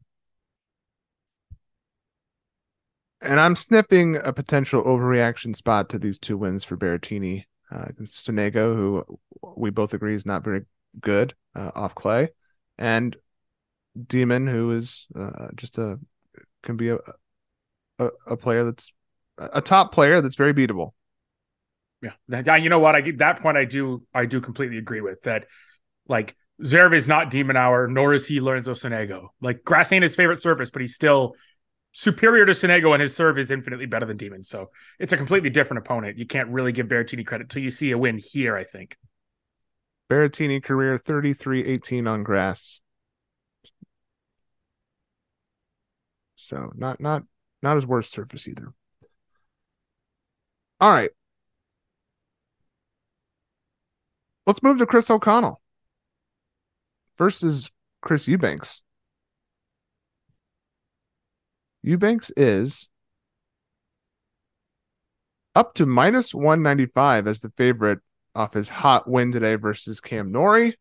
And 3.21 3.39
I'm 3.39 3.55
sniffing 3.55 4.17
a 4.17 4.31
potential 4.31 4.83
overreaction 4.83 5.55
spot 5.55 5.89
to 5.89 5.99
these 5.99 6.19
two 6.19 6.38
wins 6.38 6.63
for 6.63 6.77
Berrettini. 6.77 7.45
Uh, 7.71 7.88
Sonego, 8.03 8.75
who 8.75 9.19
we 9.55 9.71
both 9.71 9.93
agree 9.93 10.15
is 10.15 10.25
not 10.25 10.43
very 10.43 10.62
good 11.01 11.33
uh, 11.55 11.71
off 11.75 11.95
clay, 11.95 12.29
and 12.77 13.15
Demon, 14.07 14.47
who 14.47 14.71
is 14.71 15.05
uh, 15.19 15.47
just 15.55 15.77
a 15.77 15.99
can 16.63 16.77
be 16.77 16.89
a, 16.89 16.97
a 17.99 18.10
a 18.27 18.38
player 18.38 18.63
that's 18.63 18.91
a 19.38 19.62
top 19.62 19.91
player 19.91 20.21
that's 20.21 20.38
very 20.38 20.53
beatable. 20.53 20.93
Yeah, 22.01 22.55
you 22.57 22.69
know 22.69 22.79
what? 22.79 22.95
I 22.95 23.12
that 23.17 23.41
point. 23.41 23.57
I 23.57 23.65
do. 23.65 24.03
I 24.13 24.25
do 24.25 24.39
completely 24.39 24.77
agree 24.77 25.01
with 25.01 25.23
that. 25.23 25.45
Like 26.07 26.36
Zverev 26.63 26.93
is 26.95 27.07
not 27.07 27.31
de 27.31 27.43
Minaur, 27.43 27.89
nor 27.89 28.13
is 28.13 28.27
he 28.27 28.39
Lorenzo 28.39 28.73
Sonego. 28.73 29.29
Like 29.41 29.63
grass 29.63 29.91
ain't 29.91 30.03
his 30.03 30.15
favorite 30.15 30.41
surface, 30.41 30.69
but 30.69 30.81
he's 30.81 30.95
still 30.95 31.36
superior 31.93 32.45
to 32.45 32.51
Sonego, 32.51 32.93
and 32.93 33.01
his 33.01 33.15
serve 33.15 33.39
is 33.39 33.49
infinitely 33.49 33.88
better 33.88 34.05
than 34.05 34.17
Demon. 34.17 34.43
So 34.43 34.69
it's 34.99 35.13
a 35.13 35.17
completely 35.17 35.49
different 35.49 35.79
opponent. 35.79 36.17
You 36.17 36.27
can't 36.27 36.49
really 36.49 36.71
give 36.71 36.88
Berrettini 36.88 37.25
credit 37.25 37.49
till 37.49 37.63
you 37.63 37.71
see 37.71 37.91
a 37.91 37.97
win 37.97 38.19
here. 38.19 38.55
I 38.55 38.63
think. 38.63 38.95
Berrettini 40.10 40.63
career 40.63 40.97
33-18 40.97 42.07
on 42.07 42.23
grass. 42.23 42.79
So 46.36 46.71
not 46.75 47.01
not 47.01 47.23
not 47.62 47.75
his 47.75 47.88
worst 47.88 48.12
surface 48.12 48.47
either. 48.47 48.71
All 50.79 50.91
right. 50.91 51.10
Let's 54.47 54.63
move 54.63 54.77
to 54.77 54.86
Chris 54.86 55.12
O'Connell 55.12 55.62
versus 57.17 57.69
Chris 58.01 58.29
Eubanks. 58.29 58.81
Eubanks 61.83 62.31
is 62.38 62.88
up 65.53 65.73
to 65.75 65.86
minus 65.86 66.33
195 66.33 67.27
as 67.27 67.41
the 67.41 67.51
favorite 67.57 67.99
off 68.33 68.53
his 68.53 68.69
hot 68.69 69.10
win 69.10 69.33
today 69.33 69.55
versus 69.55 69.99
Cam 69.99 70.31
Norrie. 70.31 70.77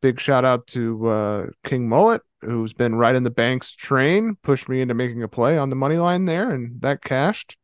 Big 0.00 0.18
shout 0.18 0.44
out 0.44 0.66
to 0.68 1.08
uh, 1.08 1.46
King 1.62 1.88
Mullet, 1.88 2.22
who's 2.40 2.72
been 2.72 2.96
riding 2.96 3.22
the 3.22 3.30
Banks 3.30 3.72
train, 3.72 4.36
pushed 4.42 4.68
me 4.68 4.80
into 4.80 4.94
making 4.94 5.22
a 5.22 5.28
play 5.28 5.56
on 5.56 5.70
the 5.70 5.76
money 5.76 5.96
line 5.96 6.24
there, 6.24 6.50
and 6.50 6.80
that 6.82 7.02
cashed. 7.04 7.56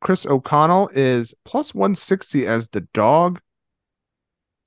Chris 0.00 0.26
O'Connell 0.26 0.90
is 0.94 1.34
plus 1.44 1.74
160 1.74 2.46
as 2.46 2.68
the 2.68 2.82
dog. 2.92 3.40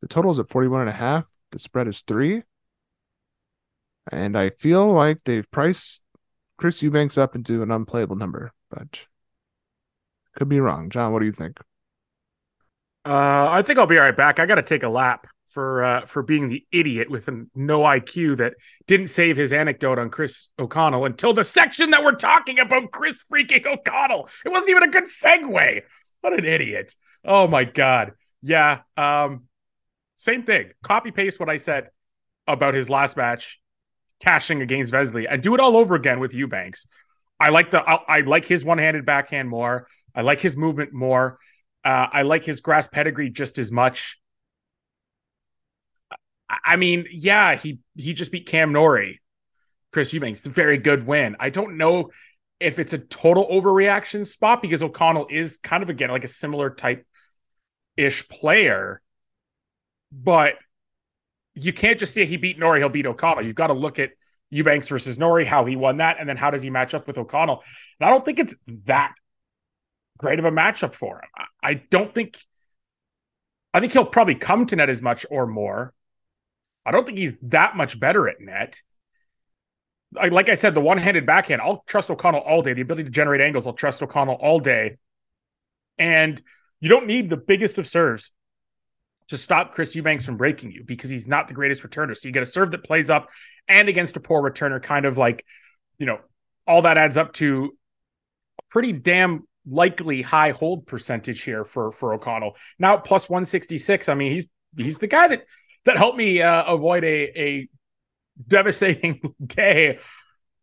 The 0.02 0.08
total 0.08 0.32
is 0.32 0.40
at 0.40 0.50
41 0.50 0.82
and 0.82 0.90
a 0.90 0.94
half. 0.94 1.26
The 1.52 1.60
spread 1.60 1.88
is 1.88 2.02
three. 2.02 2.44
And 4.12 4.38
I 4.38 4.50
feel 4.50 4.92
like 4.92 5.24
they've 5.24 5.50
priced 5.52 6.02
Chris 6.58 6.82
Eubanks 6.82 7.18
up 7.18 7.36
into 7.36 7.62
an 7.62 7.72
unplayable 7.72 8.16
number, 8.16 8.52
but 8.70 9.02
could 10.36 10.50
be 10.50 10.60
wrong. 10.60 10.90
Jon, 10.90 11.14
what 11.14 11.20
do 11.20 11.26
you 11.26 11.32
think? 11.32 11.60
Uh, 13.06 13.48
I 13.50 13.62
think 13.64 13.80
I'll 13.80 13.88
be 13.88 13.98
right 13.98 14.16
back. 14.16 14.40
I 14.40 14.46
got 14.46 14.56
to 14.56 14.64
take 14.64 14.84
a 14.84 14.90
lap 14.90 15.28
for 15.52 15.84
uh, 15.84 16.06
for 16.06 16.24
being 16.24 16.50
the 16.50 16.66
idiot 16.72 17.10
with 17.10 17.30
no 17.54 17.82
IQ 17.82 18.38
that 18.38 18.54
didn't 18.88 19.08
save 19.08 19.38
his 19.38 19.54
anecdote 19.54 20.00
on 20.00 20.10
Chris 20.10 20.50
O'Connell 20.58 21.06
until 21.06 21.34
the 21.34 21.44
section 21.44 21.92
that 21.92 22.04
we're 22.04 22.16
talking 22.16 22.60
about 22.60 22.92
Chris 22.92 23.22
freaking 23.32 23.66
O'Connell. 23.66 24.30
It 24.46 24.50
wasn't 24.50 24.72
even 24.72 24.84
a 24.84 24.88
good 24.88 25.04
segue. 25.04 25.82
What 26.22 26.34
an 26.34 26.46
idiot! 26.46 26.96
Oh 27.26 27.48
my 27.48 27.66
god. 27.66 28.14
Yeah. 28.42 28.80
Um. 28.98 29.44
Same 30.16 30.44
thing. 30.44 30.72
Copy 30.84 31.12
paste 31.12 31.40
what 31.40 31.50
I 31.50 31.58
said 31.58 31.90
about 32.48 32.74
his 32.74 32.90
last 32.90 33.18
match, 33.18 33.60
cashing 34.20 34.62
against 34.62 34.94
Vesely, 34.94 35.26
and 35.30 35.42
do 35.42 35.54
it 35.54 35.60
all 35.60 35.76
over 35.78 35.96
again 35.96 36.20
with 36.20 36.34
Eubanks. 36.34 36.88
I 37.40 37.50
like 37.50 37.72
the 37.72 37.82
I, 37.82 38.18
I 38.18 38.20
like 38.22 38.46
his 38.46 38.64
one 38.64 38.78
handed 38.78 39.06
backhand 39.06 39.50
more. 39.50 39.88
I 40.16 40.22
like 40.22 40.40
his 40.40 40.56
movement 40.56 40.94
more. 40.94 41.40
Uh, 41.84 42.08
I 42.12 42.22
like 42.22 42.44
his 42.44 42.62
grass 42.62 42.88
pedigree 42.88 43.32
just 43.32 43.58
as 43.58 43.72
much. 43.72 44.21
I 46.64 46.76
mean, 46.76 47.06
yeah, 47.12 47.56
he 47.56 47.80
he 47.96 48.14
just 48.14 48.32
beat 48.32 48.48
Cam 48.48 48.74
Norrie, 48.74 49.22
Chris 49.92 50.14
Eubanks. 50.14 50.46
A 50.46 50.50
very 50.50 50.78
good 50.78 51.06
win. 51.06 51.36
I 51.40 51.50
don't 51.50 51.78
know 51.78 52.12
if 52.60 52.78
it's 52.80 52.94
a 52.94 52.98
total 52.98 53.48
overreaction 53.48 54.26
spot 54.26 54.62
because 54.62 54.84
O'Connell 54.84 55.28
is 55.30 55.58
kind 55.58 55.82
of 55.84 55.90
again 55.90 56.10
like 56.10 56.24
a 56.24 56.30
similar 56.30 56.70
type 56.70 57.06
ish 57.98 58.28
player, 58.30 59.02
but 60.12 60.56
you 61.56 61.74
can't 61.74 62.00
just 62.00 62.14
say 62.14 62.26
he 62.26 62.38
beat 62.38 62.60
Norrie, 62.60 62.80
he'll 62.80 62.90
beat 62.90 63.06
O'Connell. 63.06 63.46
You've 63.46 63.56
got 63.56 63.68
to 63.68 63.74
look 63.74 64.00
at 64.00 64.12
Eubanks 64.50 64.88
versus 64.90 65.18
Norrie, 65.18 65.46
how 65.46 65.66
he 65.66 65.76
won 65.76 65.98
that, 65.98 66.18
and 66.20 66.28
then 66.28 66.38
how 66.38 66.52
does 66.52 66.62
he 66.62 66.70
match 66.70 66.94
up 66.94 67.08
with 67.08 67.18
O'Connell. 67.18 67.64
And 68.00 68.08
I 68.08 68.12
don't 68.12 68.24
think 68.24 68.40
it's 68.40 68.56
that 68.86 69.14
great 70.18 70.40
of 70.40 70.46
a 70.46 70.52
matchup 70.52 70.94
for 70.94 71.18
him. 71.18 71.48
I 71.64 71.76
don't 71.76 72.14
think. 72.14 72.38
I 73.74 73.80
think 73.80 73.94
he'll 73.94 74.06
probably 74.06 74.36
come 74.36 74.66
to 74.68 74.76
net 74.76 74.90
as 74.90 75.02
much 75.02 75.26
or 75.30 75.48
more. 75.48 75.94
I 76.86 76.92
don't 76.92 77.06
think 77.06 77.18
he's 77.18 77.34
that 77.44 77.76
much 77.76 78.00
better 78.00 78.28
at 78.28 78.40
net. 78.40 78.82
Like 80.14 80.50
I 80.50 80.56
said, 80.56 80.74
the 80.74 80.82
one-handed 80.82 81.26
backhand, 81.26 81.62
I'll 81.62 81.84
trust 81.88 82.10
O'Connell 82.10 82.42
all 82.42 82.62
day. 82.62 82.74
The 82.74 82.82
ability 82.82 83.06
to 83.06 83.10
generate 83.10 83.40
angles, 83.40 83.66
I'll 83.66 83.74
trust 83.74 84.04
O'Connell 84.04 84.36
all 84.36 84.60
day. 84.60 84.98
And 85.98 86.42
you 86.82 86.90
don't 86.90 87.08
need 87.08 87.30
the 87.30 87.38
biggest 87.38 87.78
of 87.78 87.88
serves 87.88 88.32
to 89.30 89.38
stop 89.38 89.72
Chris 89.72 89.96
Eubanks 89.96 90.26
from 90.26 90.36
breaking 90.36 90.72
you 90.72 90.84
because 90.84 91.10
he's 91.10 91.28
not 91.28 91.48
the 91.48 91.54
greatest 91.54 91.84
returner. 91.84 92.18
So 92.18 92.28
you 92.28 92.34
get 92.34 92.44
a 92.44 92.48
serve 92.48 92.72
that 92.72 92.84
plays 92.84 93.10
up 93.10 93.30
and 93.68 93.88
against 93.88 94.18
a 94.18 94.20
poor 94.20 94.42
returner, 94.42 94.82
kind 94.82 95.06
of 95.06 95.18
like, 95.18 95.46
you 95.98 96.06
know, 96.06 96.20
all 96.68 96.82
that 96.82 96.98
adds 96.98 97.18
up 97.18 97.32
to 97.34 97.78
a 98.60 98.64
pretty 98.70 98.92
damn 98.92 99.48
likely 99.66 100.22
high 100.22 100.52
hold 100.52 100.88
percentage 100.88 101.44
here 101.44 101.64
for 101.64 101.92
for 101.92 102.14
O'Connell. 102.14 102.58
Now 102.80 102.98
plus 102.98 103.30
166. 103.30 104.10
I 104.10 104.16
mean, 104.16 104.32
he's 104.32 104.48
he's 104.76 104.98
the 104.98 105.08
guy 105.08 105.30
that 105.30 105.46
that 105.86 105.98
helped 105.98 106.18
me 106.18 106.42
uh, 106.42 106.64
avoid 106.64 107.04
a 107.04 107.40
a 107.40 107.70
devastating 108.48 109.22
day 109.46 110.00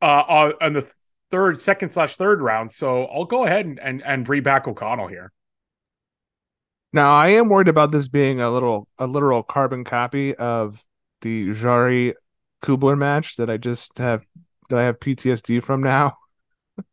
uh 0.01 0.53
on 0.61 0.73
the 0.73 0.93
third 1.31 1.59
second 1.59 1.91
slash 1.91 2.17
third 2.17 2.41
round. 2.41 2.73
So 2.73 3.05
I'll 3.05 3.25
go 3.25 3.45
ahead 3.45 3.67
and 3.67 3.79
and, 3.79 4.03
and 4.05 4.25
bring 4.25 4.43
back 4.43 4.67
O'Connell 4.67 5.09
here. 5.09 5.33
Now 6.93 7.13
I 7.13 7.31
am 7.31 7.49
worried 7.49 7.69
about 7.69 7.93
this 7.93 8.09
being 8.09 8.41
a 8.41 8.51
little 8.51 8.89
a 8.99 9.07
literal 9.07 9.43
carbon 9.43 9.85
copy 9.85 10.35
of 10.35 10.83
the 11.21 11.53
Jarry 11.53 12.15
Kubler 12.63 12.97
match 12.97 13.37
that 13.37 13.51
I 13.51 13.57
just 13.57 13.99
have 13.99 14.25
that 14.71 14.79
I 14.79 14.85
have 14.85 14.99
PTSD 14.99 15.63
from 15.63 15.83
now. 15.83 16.17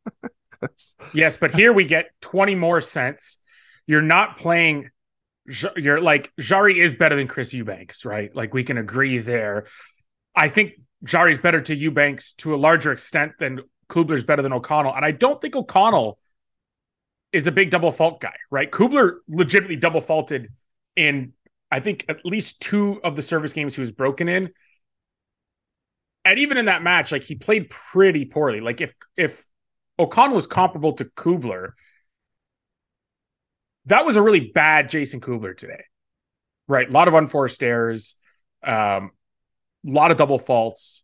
yes, 1.13 1.37
but 1.37 1.53
here 1.53 1.73
we 1.73 1.85
get 1.85 2.07
20 2.21 2.55
more 2.55 2.81
cents. 2.81 3.37
You're 3.87 4.01
not 4.01 4.37
playing 4.37 4.89
you're 5.77 6.01
like 6.01 6.31
Jarry 6.39 6.79
is 6.79 6.95
better 6.95 7.15
than 7.15 7.27
Chris 7.27 7.53
Eubanks, 7.53 8.05
right? 8.05 8.35
Like 8.35 8.53
we 8.53 8.63
can 8.63 8.77
agree 8.77 9.19
there. 9.19 9.67
I 10.35 10.49
think 10.49 10.73
Jarry's 11.03 11.39
better 11.39 11.61
to 11.61 11.75
Eubanks 11.75 12.33
to 12.33 12.55
a 12.55 12.57
larger 12.57 12.91
extent 12.91 13.33
than 13.39 13.61
Kubler's 13.89 14.23
better 14.23 14.41
than 14.41 14.53
O'Connell. 14.53 14.93
And 14.93 15.05
I 15.05 15.11
don't 15.11 15.39
think 15.39 15.55
O'Connell 15.55 16.17
is 17.31 17.47
a 17.47 17.51
big 17.51 17.69
double 17.69 17.91
fault 17.91 18.21
guy, 18.21 18.33
right? 18.49 18.71
Kubler 18.71 19.17
legitimately 19.27 19.75
double 19.75 20.01
faulted 20.01 20.51
in, 20.95 21.33
I 21.69 21.79
think, 21.79 22.05
at 22.09 22.25
least 22.25 22.61
two 22.61 22.99
of 23.03 23.15
the 23.15 23.21
service 23.21 23.53
games 23.53 23.75
he 23.75 23.81
was 23.81 23.91
broken 23.91 24.27
in. 24.27 24.49
And 26.23 26.39
even 26.39 26.57
in 26.57 26.65
that 26.65 26.81
match, 26.81 27.11
like 27.11 27.23
he 27.23 27.35
played 27.35 27.69
pretty 27.69 28.25
poorly. 28.25 28.61
Like 28.61 28.81
if 28.81 28.93
if 29.15 29.47
O'Connell 29.99 30.35
was 30.35 30.47
comparable 30.47 30.93
to 30.93 31.05
Kubler, 31.05 31.73
that 33.87 34.05
was 34.05 34.15
a 34.15 34.21
really 34.21 34.39
bad 34.39 34.89
Jason 34.89 35.21
Kubler 35.21 35.55
today. 35.55 35.83
Right. 36.67 36.89
A 36.89 36.91
lot 36.91 37.07
of 37.07 37.13
unforced 37.13 37.61
errors, 37.61 38.15
um, 38.63 39.11
a 39.87 39.91
lot 39.91 40.11
of 40.11 40.17
double 40.17 40.39
faults. 40.39 41.03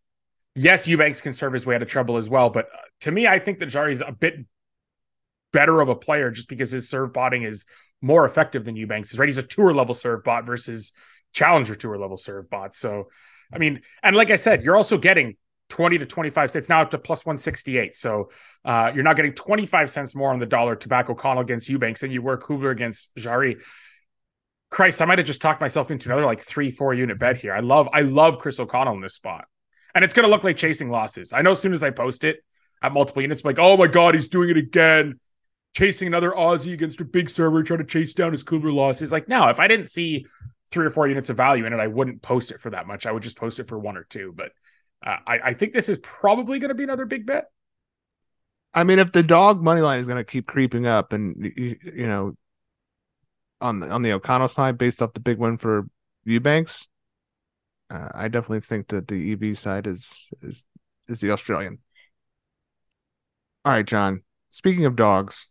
Yes, 0.56 0.88
Eubanks 0.88 1.22
can 1.22 1.34
serve 1.34 1.54
his 1.54 1.65
way 1.65 1.76
out 1.76 1.82
of 1.82 1.88
trouble 1.88 2.17
as 2.17 2.30
well. 2.30 2.50
But 2.50 2.65
uh, 2.65 2.78
to 3.02 3.12
me, 3.12 3.28
I 3.28 3.39
think 3.39 3.60
that 3.60 3.67
Jarry's 3.67 4.02
a 4.02 4.12
bit 4.12 4.34
better 5.54 5.80
of 5.82 5.89
a 5.89 5.96
player 5.96 6.32
just 6.32 6.50
because 6.50 6.72
his 6.72 6.89
serve 6.89 7.13
botting 7.13 7.44
is 7.44 7.65
more 8.02 8.26
effective 8.26 8.65
than 8.65 8.76
Eubanks 8.76 9.13
is, 9.13 9.20
right? 9.20 9.30
He's 9.30 9.38
a 9.38 9.44
tour 9.44 9.74
level 9.74 9.94
serve 9.94 10.24
bot 10.24 10.46
versus 10.46 10.91
challenger 11.34 11.76
tour 11.76 11.98
level 11.98 12.17
serve 12.17 12.50
bot. 12.50 12.74
So, 12.74 13.10
I 13.54 13.60
mean, 13.60 13.82
and 14.02 14.15
like 14.15 14.32
I 14.32 14.36
said, 14.36 14.63
you're 14.63 14.76
also 14.76 14.98
getting 14.98 15.36
20 15.72 15.98
to 15.98 16.06
25 16.06 16.52
cents 16.52 16.70
now 16.70 16.82
up 16.82 16.92
to 16.92 17.00
plus 17.00 17.26
168. 17.26 17.96
So 17.96 18.30
uh, 18.64 18.92
you're 18.94 19.04
not 19.04 19.16
getting 19.16 19.34
25 19.34 19.90
cents 19.90 20.14
more 20.14 20.32
on 20.32 20.40
the 20.40 20.46
dollar 20.46 20.76
tobacco 20.76 21.14
O'Connell 21.14 21.42
against 21.42 21.68
Eubanks 21.70 22.02
than 22.02 22.12
you 22.12 22.22
were 22.22 22.38
Kubler 22.38 22.72
against 22.72 23.16
Jarry 23.16 23.58
Christ, 24.72 25.02
I 25.02 25.06
might 25.06 25.18
have 25.18 25.28
just 25.28 25.42
talked 25.42 25.60
myself 25.60 25.92
into 25.92 26.08
another 26.08 26.26
like 26.26 26.40
three, 26.40 26.72
four 26.72 26.94
unit 26.94 27.20
bet 27.20 27.36
here. 27.36 27.54
I 27.54 27.60
love, 27.60 27.90
I 27.92 28.02
love 28.02 28.40
Chris 28.40 28.58
O'Connell 28.58 28.94
in 28.94 29.02
this 29.02 29.14
spot. 29.14 29.46
And 29.94 30.06
it's 30.06 30.14
going 30.14 30.24
to 30.24 30.30
look 30.30 30.46
like 30.46 30.56
chasing 30.56 30.90
losses. 30.90 31.34
I 31.34 31.42
know 31.42 31.52
as 31.52 31.60
soon 31.60 31.74
as 31.74 31.84
I 31.84 31.90
post 31.90 32.24
it 32.24 32.38
at 32.82 32.94
multiple 32.94 33.22
units, 33.22 33.44
like, 33.44 33.60
oh 33.60 33.76
my 33.76 33.88
God, 33.88 34.16
he's 34.16 34.30
doing 34.30 34.50
it 34.50 34.58
again 34.58 35.20
chasing 35.74 36.08
another 36.08 36.32
Aussie 36.32 36.74
against 36.74 37.00
a 37.02 37.06
big 37.06 37.30
server, 37.30 37.64
trying 37.64 37.80
to 37.80 37.86
chase 37.86 38.14
down 38.14 38.32
his 38.32 38.44
Kubler 38.44 38.74
losses. 38.74 39.12
Like, 39.12 39.28
now, 39.28 39.50
if 39.50 39.60
I 39.60 39.68
didn't 39.68 39.88
see 39.88 40.26
three 40.70 40.86
or 40.86 40.90
four 40.90 41.08
units 41.08 41.30
of 41.30 41.38
value 41.38 41.66
in 41.66 41.74
it, 41.74 41.80
I 41.80 41.88
wouldn't 41.88 42.22
post 42.22 42.52
it 42.52 42.60
for 42.60 42.70
that 42.72 42.88
much. 42.88 43.06
I 43.06 43.12
would 43.12 43.24
just 43.24 43.38
post 43.38 43.60
it 43.60 43.68
for 43.68 43.78
one 43.78 43.98
or 43.98 44.04
two. 44.04 44.34
But 44.36 44.52
uh, 45.06 45.18
I, 45.26 45.40
I 45.46 45.54
think 45.54 45.74
this 45.74 45.90
is 45.90 46.00
probably 46.00 46.60
going 46.60 46.70
to 46.70 46.76
be 46.76 46.84
another 46.84 47.06
big 47.06 47.26
bet. 47.26 47.46
I 48.74 48.84
mean, 48.84 49.00
if 49.00 49.12
the 49.12 49.24
dog 49.24 49.62
money 49.62 49.82
line 49.82 50.00
is 50.00 50.08
going 50.08 50.24
to 50.24 50.30
keep 50.30 50.48
creeping 50.48 50.88
up, 50.88 51.12
and 51.14 51.52
you, 51.56 51.78
you 51.84 52.08
know, 52.08 52.36
on 53.60 53.80
the, 53.80 53.90
on 53.90 54.02
the 54.02 54.14
O'Connell 54.14 54.48
side, 54.48 54.78
based 54.78 55.02
off 55.02 55.14
the 55.14 55.20
big 55.20 55.38
win 55.38 55.58
for 55.58 55.88
Eubanks, 56.24 56.88
uh, 57.90 58.10
I 58.16 58.30
definitely 58.30 58.62
think 58.62 58.88
that 58.88 59.08
the 59.08 59.34
EV 59.34 59.58
side 59.58 59.88
is 59.88 60.30
is 60.42 60.64
is 61.08 61.20
the 61.20 61.32
Australian. 61.32 61.80
All 63.66 63.74
right, 63.74 63.86
Jon. 63.86 64.24
Speaking 64.52 64.86
of 64.86 64.96
dogs, 64.96 65.48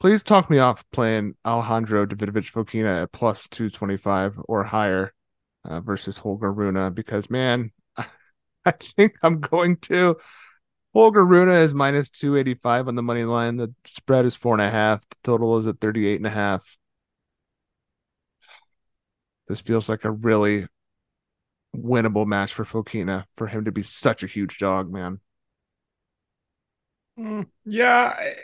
Please 0.00 0.22
talk 0.22 0.48
me 0.48 0.58
off 0.60 0.84
playing 0.92 1.34
Alejandro 1.44 2.06
Davidovich 2.06 2.52
Fokina 2.52 3.02
at 3.02 3.10
plus 3.10 3.48
225 3.48 4.38
or 4.46 4.62
higher 4.62 5.12
uh, 5.64 5.80
versus 5.80 6.18
Holger 6.18 6.52
Rune 6.52 6.92
because, 6.92 7.28
man, 7.28 7.72
I 8.68 8.72
think 8.96 9.16
I'm 9.22 9.40
going 9.40 9.76
to. 9.76 10.16
Holger 10.94 11.24
Rune 11.24 11.50
is 11.50 11.74
minus 11.74 12.10
285 12.10 12.88
on 12.88 12.94
the 12.94 13.02
money 13.02 13.24
line. 13.24 13.56
The 13.56 13.72
spread 13.84 14.24
is 14.24 14.36
four 14.36 14.54
and 14.54 14.62
a 14.62 14.70
half. 14.70 15.00
The 15.08 15.16
total 15.22 15.58
is 15.58 15.66
at 15.66 15.80
38 15.80 16.16
and 16.16 16.26
a 16.26 16.30
half. 16.30 16.76
This 19.46 19.60
feels 19.60 19.88
like 19.88 20.04
a 20.04 20.10
really 20.10 20.66
winnable 21.76 22.26
match 22.26 22.52
for 22.52 22.64
Fokina 22.64 23.24
for 23.36 23.46
him 23.46 23.64
to 23.64 23.72
be 23.72 23.82
such 23.82 24.22
a 24.22 24.26
huge 24.26 24.58
dog, 24.58 24.92
man. 24.92 25.20
Mm, 27.18 27.46
yeah, 27.64 28.14
I, 28.16 28.34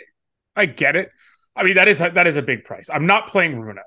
I 0.57 0.67
get 0.67 0.97
it. 0.97 1.11
I 1.57 1.63
mean, 1.63 1.75
that 1.75 1.89
is 1.89 2.01
a, 2.01 2.11
that 2.11 2.27
is 2.27 2.37
a 2.37 2.43
big 2.43 2.65
price. 2.65 2.91
I'm 2.93 3.07
not 3.07 3.29
playing 3.29 3.61
Rune, 3.61 3.79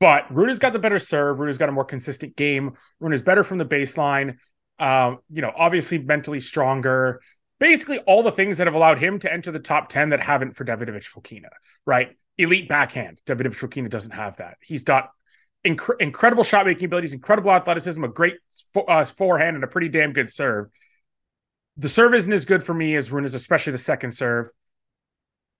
but 0.00 0.32
Rune's 0.34 0.58
got 0.58 0.72
the 0.72 0.78
better 0.78 0.98
serve. 0.98 1.38
Rune's 1.38 1.58
got 1.58 1.68
a 1.68 1.72
more 1.72 1.84
consistent 1.84 2.36
game. 2.36 2.74
Rune's 3.00 3.22
better 3.22 3.44
from 3.44 3.58
the 3.58 3.66
baseline. 3.66 4.36
Um, 4.78 5.18
you 5.30 5.42
know, 5.42 5.52
obviously 5.56 5.98
mentally 5.98 6.40
stronger. 6.40 7.20
Basically, 7.60 7.98
all 8.00 8.22
the 8.22 8.32
things 8.32 8.58
that 8.58 8.66
have 8.66 8.74
allowed 8.74 8.98
him 8.98 9.18
to 9.20 9.32
enter 9.32 9.52
the 9.52 9.60
top 9.60 9.88
10 9.88 10.10
that 10.10 10.20
haven't 10.20 10.52
for 10.52 10.64
Davidovich 10.64 11.08
Fokina, 11.10 11.48
right? 11.86 12.16
Elite 12.36 12.68
backhand. 12.68 13.20
Davidovich 13.26 13.56
Fokina 13.56 13.88
doesn't 13.88 14.12
have 14.12 14.38
that. 14.38 14.56
He's 14.60 14.82
got 14.82 15.10
inc- 15.64 16.00
incredible 16.00 16.42
shot 16.42 16.66
making 16.66 16.86
abilities, 16.86 17.12
incredible 17.12 17.52
athleticism, 17.52 18.02
a 18.02 18.08
great 18.08 18.34
fo- 18.72 18.82
uh, 18.82 19.04
forehand, 19.04 19.54
and 19.54 19.64
a 19.64 19.68
pretty 19.68 19.88
damn 19.88 20.12
good 20.12 20.30
serve. 20.30 20.68
The 21.76 21.88
serve 21.88 22.14
isn't 22.14 22.32
as 22.32 22.44
good 22.44 22.64
for 22.64 22.74
me 22.74 22.96
as 22.96 23.12
Rune 23.12 23.24
is, 23.24 23.34
especially 23.34 23.72
the 23.72 23.78
second 23.78 24.12
serve 24.12 24.50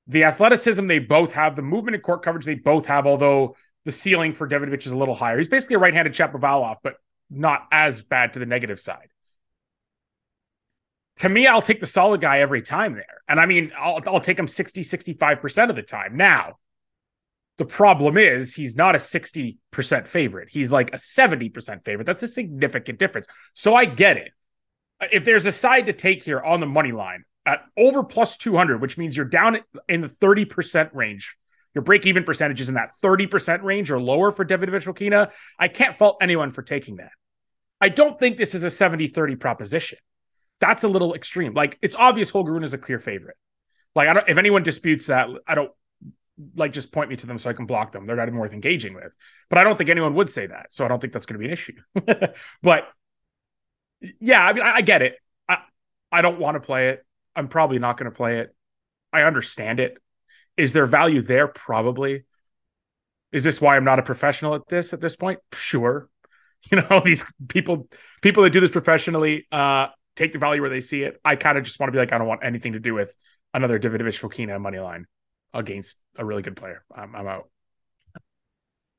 the 0.06 0.24
athleticism 0.24 0.86
they 0.86 0.98
both 0.98 1.32
have, 1.32 1.56
the 1.56 1.62
movement 1.62 1.94
and 1.94 2.02
court 2.02 2.22
coverage 2.22 2.44
they 2.44 2.54
both 2.54 2.86
have, 2.86 3.06
although 3.06 3.56
the 3.84 3.92
ceiling 3.92 4.32
for 4.32 4.48
Davidovich 4.48 4.86
is 4.86 4.92
a 4.92 4.96
little 4.96 5.14
higher. 5.14 5.38
He's 5.38 5.48
basically 5.48 5.76
a 5.76 5.78
right-handed 5.78 6.12
Shapovalov, 6.12 6.76
but 6.82 6.94
not 7.30 7.66
as 7.70 8.00
bad 8.00 8.32
to 8.34 8.38
the 8.38 8.46
negative 8.46 8.80
side. 8.80 9.08
To 11.16 11.28
me, 11.28 11.46
I'll 11.46 11.62
take 11.62 11.80
the 11.80 11.86
solid 11.86 12.20
guy 12.20 12.40
every 12.40 12.62
time 12.62 12.94
there. 12.94 13.22
And 13.28 13.38
I 13.38 13.46
mean, 13.46 13.72
I'll, 13.78 14.00
I'll 14.06 14.20
take 14.20 14.38
him 14.38 14.48
60, 14.48 14.82
65% 14.82 15.70
of 15.70 15.76
the 15.76 15.82
time. 15.82 16.16
Now, 16.16 16.58
the 17.56 17.64
problem 17.64 18.18
is 18.18 18.52
he's 18.52 18.74
not 18.76 18.96
a 18.96 18.98
60% 18.98 20.06
favorite. 20.08 20.48
He's 20.50 20.72
like 20.72 20.92
a 20.92 20.96
70% 20.96 21.84
favorite. 21.84 22.04
That's 22.04 22.22
a 22.24 22.28
significant 22.28 22.98
difference. 22.98 23.28
So 23.54 23.76
I 23.76 23.84
get 23.84 24.16
it. 24.16 24.32
If 25.12 25.24
there's 25.24 25.46
a 25.46 25.52
side 25.52 25.86
to 25.86 25.92
take 25.92 26.24
here 26.24 26.40
on 26.40 26.58
the 26.58 26.66
money 26.66 26.92
line, 26.92 27.24
at 27.46 27.60
over 27.76 28.02
plus 28.02 28.36
200, 28.36 28.80
which 28.80 28.96
means 28.96 29.16
you're 29.16 29.26
down 29.26 29.58
in 29.88 30.00
the 30.00 30.08
30% 30.08 30.90
range. 30.94 31.36
Your 31.74 31.82
break 31.82 32.06
even 32.06 32.24
percentage 32.24 32.60
is 32.60 32.68
in 32.68 32.74
that 32.74 32.90
30% 33.02 33.62
range 33.62 33.90
or 33.90 34.00
lower 34.00 34.30
for 34.30 34.44
Davidovich 34.44 34.84
Fokina. 34.84 35.32
I 35.58 35.68
can't 35.68 35.96
fault 35.96 36.18
anyone 36.20 36.50
for 36.50 36.62
taking 36.62 36.96
that. 36.96 37.10
I 37.80 37.88
don't 37.88 38.18
think 38.18 38.36
this 38.38 38.54
is 38.54 38.64
a 38.64 38.70
70 38.70 39.08
30 39.08 39.36
proposition. 39.36 39.98
That's 40.60 40.84
a 40.84 40.88
little 40.88 41.14
extreme. 41.14 41.52
Like, 41.52 41.78
it's 41.82 41.96
obvious 41.96 42.30
Holger 42.30 42.62
is 42.62 42.74
a 42.74 42.78
clear 42.78 42.98
favorite. 42.98 43.36
Like, 43.94 44.08
I 44.08 44.14
don't, 44.14 44.28
if 44.28 44.38
anyone 44.38 44.62
disputes 44.62 45.08
that, 45.08 45.28
I 45.46 45.54
don't 45.54 45.70
like 46.56 46.72
just 46.72 46.92
point 46.92 47.10
me 47.10 47.16
to 47.16 47.26
them 47.26 47.38
so 47.38 47.50
I 47.50 47.52
can 47.52 47.66
block 47.66 47.92
them. 47.92 48.06
They're 48.06 48.16
not 48.16 48.28
even 48.28 48.38
worth 48.38 48.52
engaging 48.52 48.94
with. 48.94 49.12
But 49.50 49.58
I 49.58 49.64
don't 49.64 49.76
think 49.76 49.90
anyone 49.90 50.14
would 50.14 50.30
say 50.30 50.46
that. 50.46 50.72
So 50.72 50.84
I 50.84 50.88
don't 50.88 51.00
think 51.00 51.12
that's 51.12 51.26
going 51.26 51.34
to 51.34 51.38
be 51.40 51.46
an 51.46 51.52
issue. 51.52 51.74
but 52.62 52.88
yeah, 54.20 54.44
I 54.44 54.52
mean, 54.52 54.64
I, 54.64 54.76
I 54.76 54.80
get 54.80 55.02
it. 55.02 55.16
I, 55.48 55.58
I 56.10 56.22
don't 56.22 56.38
want 56.38 56.56
to 56.56 56.60
play 56.60 56.90
it. 56.90 57.04
I'm 57.36 57.48
probably 57.48 57.78
not 57.78 57.96
going 57.96 58.10
to 58.10 58.16
play 58.16 58.38
it. 58.38 58.54
I 59.12 59.22
understand 59.22 59.80
it. 59.80 59.98
Is 60.56 60.72
there 60.72 60.86
value 60.86 61.22
there? 61.22 61.48
Probably. 61.48 62.24
Is 63.32 63.42
this 63.42 63.60
why 63.60 63.76
I'm 63.76 63.84
not 63.84 63.98
a 63.98 64.02
professional 64.02 64.54
at 64.54 64.68
this 64.68 64.92
at 64.92 65.00
this 65.00 65.16
point? 65.16 65.40
Sure. 65.52 66.08
You 66.70 66.80
know, 66.80 67.02
these 67.04 67.22
people 67.48 67.88
people 68.22 68.42
that 68.42 68.48
do 68.48 68.58
this 68.58 68.70
professionally 68.70 69.46
uh 69.52 69.88
take 70.16 70.32
the 70.32 70.38
value 70.38 70.62
where 70.62 70.70
they 70.70 70.80
see 70.80 71.02
it. 71.02 71.20
I 71.22 71.36
kind 71.36 71.58
of 71.58 71.64
just 71.64 71.78
want 71.78 71.88
to 71.88 71.92
be 71.92 71.98
like, 71.98 72.12
I 72.12 72.16
don't 72.16 72.26
want 72.26 72.42
anything 72.42 72.72
to 72.72 72.80
do 72.80 72.94
with 72.94 73.14
another 73.52 73.78
Davidovich 73.78 74.20
Fokina 74.20 74.60
money 74.60 74.78
line 74.78 75.06
against 75.52 76.00
a 76.16 76.24
really 76.24 76.42
good 76.42 76.56
player. 76.56 76.84
I'm, 76.94 77.14
I'm 77.14 77.26
out. 77.26 77.50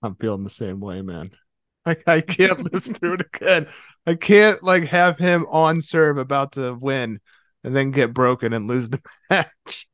I'm 0.04 0.16
feeling 0.16 0.44
the 0.44 0.50
same 0.50 0.80
way, 0.80 1.02
man. 1.02 1.32
I, 1.86 1.98
I 2.08 2.22
can't 2.22 2.72
live 2.74 2.84
through 2.84 3.14
it 3.14 3.28
again. 3.34 3.68
I 4.06 4.16
can't 4.16 4.62
like 4.64 4.86
have 4.86 5.18
him 5.18 5.46
on 5.50 5.82
serve 5.82 6.18
about 6.18 6.54
to 6.54 6.74
win 6.74 7.20
and 7.64 7.76
then 7.76 7.92
get 7.92 8.14
broken 8.14 8.54
and 8.54 8.68
lose 8.68 8.90
the 8.90 9.02
match. 9.30 9.88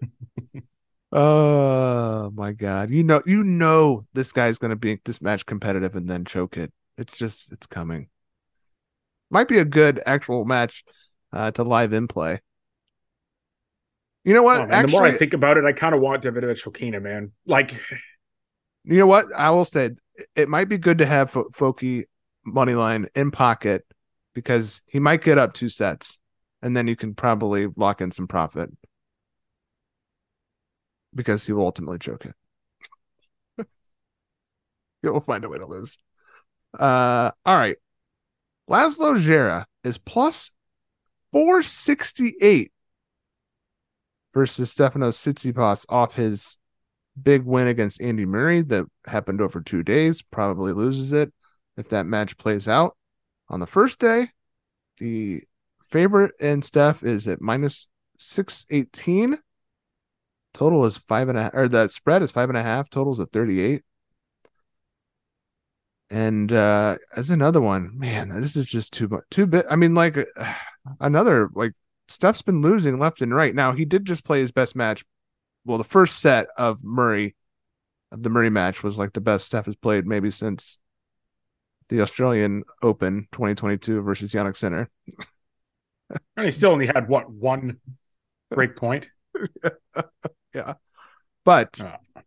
Oh 1.12 2.30
my 2.34 2.52
god. 2.52 2.90
You 2.90 3.02
know 3.02 3.20
you 3.26 3.42
know 3.42 4.06
this 4.12 4.30
guy's 4.30 4.58
gonna 4.58 4.76
be 4.76 5.00
this 5.04 5.20
match 5.20 5.44
competitive 5.44 5.96
and 5.96 6.08
then 6.08 6.24
choke 6.24 6.56
it. 6.56 6.72
It's 6.98 7.18
just 7.18 7.50
it's 7.52 7.66
coming. 7.66 8.08
Might 9.28 9.48
be 9.48 9.58
a 9.58 9.64
good 9.64 10.00
actual 10.06 10.44
match 10.44 10.84
uh, 11.32 11.50
to 11.52 11.64
live 11.64 11.92
in 11.92 12.06
play. 12.06 12.40
You 14.24 14.34
know 14.34 14.42
what? 14.42 14.60
Oh, 14.60 14.62
Actually, 14.72 14.82
the 14.82 14.92
more 14.92 15.06
I 15.06 15.12
think 15.18 15.34
about 15.34 15.56
it, 15.56 15.64
I 15.64 15.72
kind 15.72 15.94
of 15.94 16.00
want 16.00 16.22
Davidovich 16.22 16.62
Fokina, 16.62 17.00
man. 17.00 17.32
Like, 17.46 17.72
you 18.84 18.98
know 18.98 19.06
what? 19.06 19.26
I 19.36 19.50
will 19.50 19.64
say 19.64 19.90
it 20.36 20.48
might 20.48 20.68
be 20.68 20.78
good 20.78 20.98
to 20.98 21.06
have 21.06 21.28
F- 21.36 21.46
Foki 21.52 22.04
money 22.44 22.74
line 22.74 23.08
in 23.14 23.30
pocket 23.30 23.84
because 24.34 24.80
he 24.86 24.98
might 25.00 25.22
get 25.22 25.38
up 25.38 25.54
two 25.54 25.68
sets, 25.68 26.18
and 26.62 26.76
then 26.76 26.86
you 26.86 26.96
can 26.96 27.14
probably 27.14 27.68
lock 27.76 28.00
in 28.00 28.10
some 28.10 28.28
profit 28.28 28.70
because 31.14 31.46
he 31.46 31.52
will 31.52 31.64
ultimately 31.64 31.98
choke 31.98 32.26
it. 32.26 33.66
He'll 35.02 35.20
find 35.20 35.44
a 35.44 35.48
way 35.48 35.58
to 35.58 35.66
lose. 35.66 35.98
Uh, 36.78 37.30
all 37.44 37.56
right. 37.56 37.76
Laslo 38.68 39.16
Djere 39.18 39.64
is 39.82 39.98
plus 39.98 40.52
468 41.32 42.72
versus 44.32 44.74
Stefanos 44.74 45.18
Tsitsipas 45.18 45.86
off 45.88 46.14
his 46.14 46.56
big 47.20 47.42
win 47.42 47.66
against 47.66 48.00
Andy 48.00 48.24
Murray 48.24 48.62
that 48.62 48.86
happened 49.06 49.40
over 49.40 49.60
two 49.60 49.82
days. 49.82 50.22
Probably 50.22 50.72
loses 50.72 51.12
it 51.12 51.32
if 51.76 51.88
that 51.88 52.06
match 52.06 52.38
plays 52.38 52.68
out. 52.68 52.96
On 53.48 53.60
the 53.60 53.66
first 53.66 53.98
day, 53.98 54.28
the 54.98 55.42
favorite 55.90 56.32
in 56.38 56.62
Steph 56.62 57.02
is 57.02 57.26
at 57.26 57.40
minus 57.40 57.88
618. 58.18 59.38
Total 60.52 60.84
is 60.84 60.98
five 60.98 61.28
and 61.28 61.38
a 61.38 61.42
half, 61.44 61.54
or 61.54 61.68
the 61.68 61.88
spread 61.88 62.22
is 62.22 62.30
five 62.30 62.48
and 62.48 62.58
a 62.58 62.62
half. 62.62 62.90
Totals 62.90 63.20
at 63.20 63.32
38. 63.32 63.82
And 66.12 66.52
uh 66.52 66.96
as 67.16 67.30
another 67.30 67.60
one, 67.60 67.96
man, 67.96 68.28
this 68.28 68.56
is 68.56 68.66
just 68.66 68.92
too 68.92 69.08
much, 69.08 69.24
too 69.30 69.46
bit. 69.46 69.66
I 69.70 69.76
mean, 69.76 69.94
like 69.94 70.18
uh, 70.18 70.54
another 71.00 71.48
like 71.54 71.72
Steph's 72.08 72.42
been 72.42 72.62
losing 72.62 72.98
left 72.98 73.22
and 73.22 73.34
right. 73.34 73.54
Now 73.54 73.72
he 73.72 73.84
did 73.84 74.04
just 74.04 74.24
play 74.24 74.40
his 74.40 74.50
best 74.50 74.74
match. 74.74 75.04
Well, 75.64 75.78
the 75.78 75.84
first 75.84 76.18
set 76.18 76.48
of 76.56 76.82
Murray, 76.82 77.36
of 78.10 78.22
the 78.22 78.30
Murray 78.30 78.50
match, 78.50 78.82
was 78.82 78.98
like 78.98 79.12
the 79.12 79.20
best 79.20 79.46
Steph 79.46 79.66
has 79.66 79.76
played 79.76 80.06
maybe 80.06 80.30
since 80.30 80.78
the 81.88 82.00
Australian 82.00 82.64
Open 82.82 83.28
2022 83.32 84.00
versus 84.00 84.32
Jannik 84.32 84.56
Sinner. 84.56 84.88
and 86.36 86.44
he 86.44 86.50
still 86.50 86.72
only 86.72 86.86
had 86.86 87.08
what 87.08 87.30
one 87.30 87.78
break 88.50 88.74
point. 88.76 89.08
yeah, 90.54 90.74
but 91.44 91.80
oh. 91.82 92.22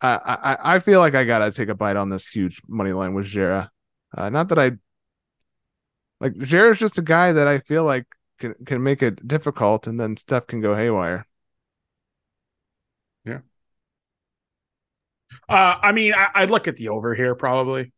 I, 0.00 0.16
I 0.16 0.74
I 0.74 0.78
feel 0.78 1.00
like 1.00 1.14
I 1.14 1.24
gotta 1.24 1.50
take 1.52 1.68
a 1.68 1.74
bite 1.74 1.96
on 1.96 2.10
this 2.10 2.26
huge 2.26 2.60
money 2.68 2.92
line 2.92 3.14
with 3.14 3.26
Djere. 3.26 3.68
Uh, 4.16 4.30
not 4.30 4.48
that 4.48 4.58
I 4.58 4.72
like 6.20 6.34
Djere 6.34 6.70
is 6.70 6.78
just 6.78 6.98
a 6.98 7.02
guy 7.02 7.32
that 7.32 7.48
I 7.48 7.58
feel 7.58 7.84
like 7.84 8.06
can 8.38 8.54
can 8.66 8.82
make 8.82 9.02
it 9.02 9.26
difficult, 9.26 9.86
and 9.86 9.98
then 9.98 10.16
stuff 10.16 10.46
can 10.46 10.60
go 10.60 10.74
haywire. 10.74 11.26
Yeah. 13.24 13.40
Uh, 15.48 15.78
I 15.82 15.92
mean, 15.92 16.14
I, 16.14 16.28
I'd 16.34 16.50
look 16.50 16.68
at 16.68 16.76
the 16.76 16.88
over 16.90 17.14
here 17.14 17.34
probably. 17.34 17.92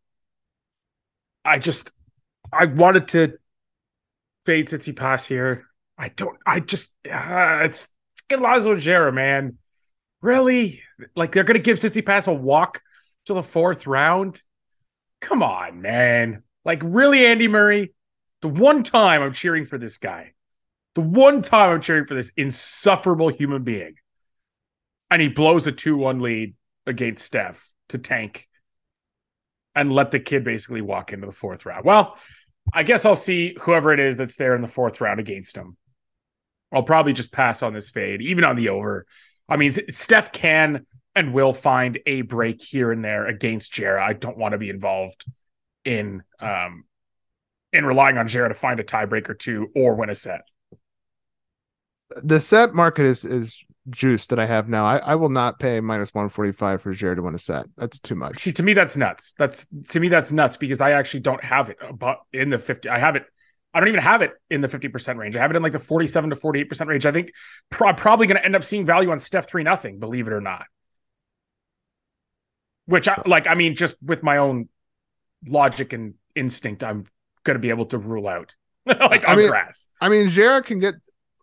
I 1.44 1.58
just 1.58 1.92
I 2.52 2.66
wanted 2.66 3.08
to 3.08 3.38
fade 4.44 4.68
Tsitsipas 4.68 5.26
here. 5.26 5.66
I 5.98 6.08
don't. 6.10 6.38
I 6.46 6.60
just 6.60 6.94
uh, 7.10 7.60
it's 7.64 7.92
fucking 8.28 8.44
Laslo 8.44 8.76
Djere, 8.76 9.12
man. 9.12 9.58
Really? 10.20 10.82
Like 11.14 11.32
they're 11.32 11.44
gonna 11.44 11.58
give 11.58 11.78
Tsitsipas 11.78 12.28
a 12.28 12.32
walk 12.32 12.82
to 13.26 13.34
the 13.34 13.42
fourth 13.42 13.86
round? 13.86 14.42
Come 15.20 15.42
on, 15.42 15.82
man. 15.82 16.42
Like 16.64 16.80
really, 16.82 17.26
Andy 17.26 17.48
Murray. 17.48 17.92
The 18.42 18.48
one 18.48 18.82
time 18.82 19.22
I'm 19.22 19.32
cheering 19.32 19.64
for 19.64 19.78
this 19.78 19.98
guy, 19.98 20.34
the 20.94 21.00
one 21.00 21.42
time 21.42 21.70
I'm 21.70 21.80
cheering 21.80 22.06
for 22.06 22.14
this 22.14 22.32
insufferable 22.36 23.28
human 23.28 23.62
being, 23.62 23.94
and 25.10 25.22
he 25.22 25.28
blows 25.28 25.66
a 25.66 25.72
two-one 25.72 26.20
lead 26.20 26.54
against 26.86 27.24
Steph 27.24 27.66
to 27.88 27.98
tank 27.98 28.46
and 29.74 29.92
let 29.92 30.10
the 30.10 30.20
kid 30.20 30.44
basically 30.44 30.82
walk 30.82 31.12
into 31.12 31.26
the 31.26 31.32
fourth 31.32 31.66
round. 31.66 31.84
Well, 31.84 32.16
I 32.72 32.82
guess 32.82 33.04
I'll 33.04 33.14
see 33.14 33.56
whoever 33.60 33.92
it 33.92 34.00
is 34.00 34.16
that's 34.16 34.36
there 34.36 34.54
in 34.54 34.62
the 34.62 34.68
fourth 34.68 35.00
round 35.00 35.18
against 35.18 35.56
him. 35.56 35.76
I'll 36.72 36.82
probably 36.82 37.12
just 37.12 37.32
pass 37.32 37.62
on 37.62 37.72
this 37.72 37.90
fade, 37.90 38.20
even 38.22 38.44
on 38.44 38.56
the 38.56 38.70
over. 38.70 39.06
I 39.48 39.56
mean, 39.56 39.72
Steph 39.72 40.32
can 40.32 40.86
and 41.14 41.32
will 41.32 41.52
find 41.52 41.98
a 42.06 42.22
break 42.22 42.62
here 42.62 42.92
and 42.92 43.04
there 43.04 43.26
against 43.26 43.72
Djere. 43.72 43.98
I 43.98 44.12
don't 44.12 44.36
want 44.36 44.52
to 44.52 44.58
be 44.58 44.70
involved 44.70 45.24
in 45.84 46.22
um 46.40 46.84
in 47.72 47.86
relying 47.86 48.18
on 48.18 48.26
Djere 48.26 48.48
to 48.48 48.54
find 48.54 48.80
a 48.80 48.84
tiebreaker 48.84 49.38
two 49.38 49.68
or 49.74 49.94
win 49.94 50.10
a 50.10 50.14
set. 50.14 50.42
The 52.22 52.40
set 52.40 52.74
market 52.74 53.06
is 53.06 53.24
is 53.24 53.64
juice 53.88 54.26
that 54.26 54.38
I 54.38 54.46
have 54.46 54.68
now. 54.68 54.84
I, 54.84 54.96
I 54.98 55.14
will 55.14 55.28
not 55.28 55.58
pay 55.58 55.80
minus 55.80 56.12
one 56.12 56.28
forty 56.28 56.52
five 56.52 56.82
for 56.82 56.92
Djere 56.92 57.14
to 57.14 57.22
win 57.22 57.34
a 57.34 57.38
set. 57.38 57.66
That's 57.76 57.98
too 57.98 58.14
much. 58.14 58.40
See, 58.40 58.52
to 58.52 58.62
me, 58.62 58.74
that's 58.74 58.96
nuts. 58.96 59.32
That's 59.38 59.66
to 59.90 60.00
me, 60.00 60.08
that's 60.08 60.32
nuts 60.32 60.56
because 60.56 60.80
I 60.80 60.92
actually 60.92 61.20
don't 61.20 61.42
have 61.42 61.70
it 61.70 61.78
but 61.94 62.18
in 62.32 62.50
the 62.50 62.58
fifty. 62.58 62.88
I 62.88 62.98
have 62.98 63.16
it 63.16 63.24
I 63.76 63.80
don't 63.80 63.88
even 63.88 64.00
have 64.00 64.22
it 64.22 64.30
in 64.48 64.62
the 64.62 64.68
50% 64.68 65.18
range. 65.18 65.36
I 65.36 65.42
have 65.42 65.50
it 65.50 65.56
in 65.56 65.62
like 65.62 65.72
the 65.72 65.78
47 65.78 66.30
to 66.30 66.36
48% 66.36 66.86
range. 66.86 67.04
I 67.04 67.12
think 67.12 67.30
pro- 67.68 67.92
probably 67.92 68.26
going 68.26 68.38
to 68.38 68.44
end 68.44 68.56
up 68.56 68.64
seeing 68.64 68.86
value 68.86 69.10
on 69.10 69.18
Steph 69.18 69.46
3 69.46 69.64
nothing, 69.64 69.98
believe 69.98 70.26
it 70.26 70.32
or 70.32 70.40
not. 70.40 70.64
Which 72.86 73.06
I 73.06 73.20
like, 73.26 73.46
I 73.46 73.54
mean, 73.54 73.74
just 73.74 74.02
with 74.02 74.22
my 74.22 74.38
own 74.38 74.70
logic 75.46 75.92
and 75.92 76.14
instinct, 76.34 76.82
I'm 76.82 77.04
going 77.44 77.56
to 77.56 77.60
be 77.60 77.68
able 77.68 77.84
to 77.86 77.98
rule 77.98 78.26
out 78.26 78.54
like 78.86 79.28
I 79.28 79.32
on 79.32 79.36
mean, 79.36 79.48
grass. 79.48 79.88
I 80.00 80.08
mean, 80.08 80.28
Djere 80.28 80.64
can 80.64 80.78
get 80.78 80.94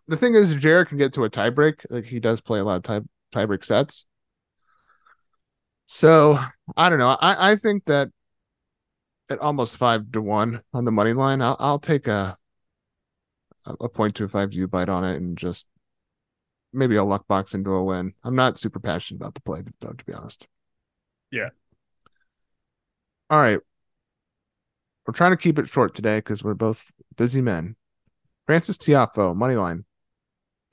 the 0.08 0.16
thing 0.16 0.34
is, 0.34 0.56
Djere 0.56 0.88
can 0.88 0.98
get 0.98 1.12
to 1.12 1.22
a 1.22 1.30
tiebreak. 1.30 1.86
Like 1.88 2.04
he 2.04 2.18
does 2.18 2.40
play 2.40 2.58
a 2.58 2.64
lot 2.64 2.78
of 2.78 2.82
tie 2.82 3.00
tiebreak 3.32 3.64
sets. 3.64 4.06
So 5.86 6.40
I 6.76 6.88
don't 6.90 6.98
know. 6.98 7.10
I, 7.10 7.52
I 7.52 7.56
think 7.56 7.84
that 7.84 8.10
at 9.30 9.38
almost 9.38 9.76
five 9.76 10.10
to 10.12 10.20
one 10.20 10.62
on 10.72 10.84
the 10.84 10.92
money 10.92 11.12
line, 11.12 11.42
I'll 11.42 11.56
I'll 11.58 11.78
take 11.78 12.06
a 12.06 12.36
a 13.66 13.88
point 13.88 14.14
two 14.14 14.28
five 14.28 14.50
view 14.50 14.68
bite 14.68 14.88
on 14.88 15.04
it 15.04 15.16
and 15.16 15.36
just 15.38 15.66
maybe 16.72 16.96
a 16.96 17.04
luck 17.04 17.26
box 17.26 17.54
into 17.54 17.70
a 17.70 17.82
win. 17.82 18.12
I'm 18.22 18.34
not 18.34 18.58
super 18.58 18.80
passionate 18.80 19.20
about 19.20 19.34
the 19.34 19.40
play, 19.40 19.62
though, 19.80 19.92
to 19.92 20.04
be 20.04 20.12
honest. 20.12 20.46
Yeah. 21.30 21.50
All 23.30 23.38
right. 23.38 23.60
We're 25.06 25.14
trying 25.14 25.32
to 25.32 25.36
keep 25.36 25.58
it 25.58 25.68
short 25.68 25.94
today 25.94 26.18
because 26.18 26.42
we're 26.42 26.54
both 26.54 26.90
busy 27.16 27.40
men. 27.40 27.76
Francis 28.46 28.76
Tiafoe, 28.76 29.36
money 29.36 29.54
line, 29.54 29.84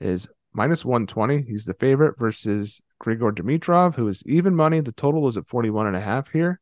is 0.00 0.28
minus 0.52 0.84
120. 0.84 1.42
He's 1.42 1.64
the 1.64 1.74
favorite 1.74 2.18
versus 2.18 2.80
Grigor 3.02 3.32
Dimitrov, 3.32 3.96
who 3.96 4.08
is 4.08 4.22
even 4.26 4.54
money. 4.54 4.80
The 4.80 4.92
total 4.92 5.28
is 5.28 5.36
at 5.36 5.46
41 5.46 5.86
and 5.86 5.96
a 5.96 6.00
half 6.00 6.30
here. 6.32 6.60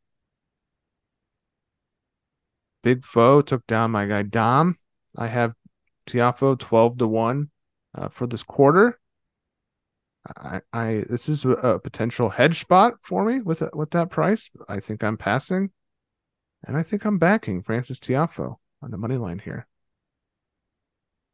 Big 2.83 3.05
Foe 3.05 3.43
took 3.43 3.66
down 3.66 3.90
my 3.90 4.07
guy 4.07 4.23
Dom. 4.23 4.77
I 5.16 5.27
have 5.29 5.55
Tiafoe 6.07 6.59
12 6.59 6.99
to 6.99 7.07
1 7.07 7.51
uh, 7.95 8.09
for 8.09 8.27
this 8.27 8.43
quarter. 8.43 8.99
I, 10.37 10.61
I 10.73 11.05
this 11.09 11.29
is 11.29 11.45
a 11.45 11.81
potential 11.83 12.31
hedge 12.31 12.61
spot 12.61 12.95
for 13.03 13.25
me 13.25 13.40
with 13.40 13.62
with 13.73 13.90
that 13.93 14.11
price. 14.11 14.51
I 14.69 14.81
think 14.81 15.03
I'm 15.03 15.16
passing, 15.16 15.71
and 16.66 16.77
I 16.77 16.83
think 16.83 17.05
I'm 17.05 17.19
backing 17.19 17.62
Francis 17.62 17.99
Tiafoe 17.99 18.57
on 18.83 18.90
the 18.90 18.99
money 18.99 19.16
line 19.16 19.38
here. 19.38 19.66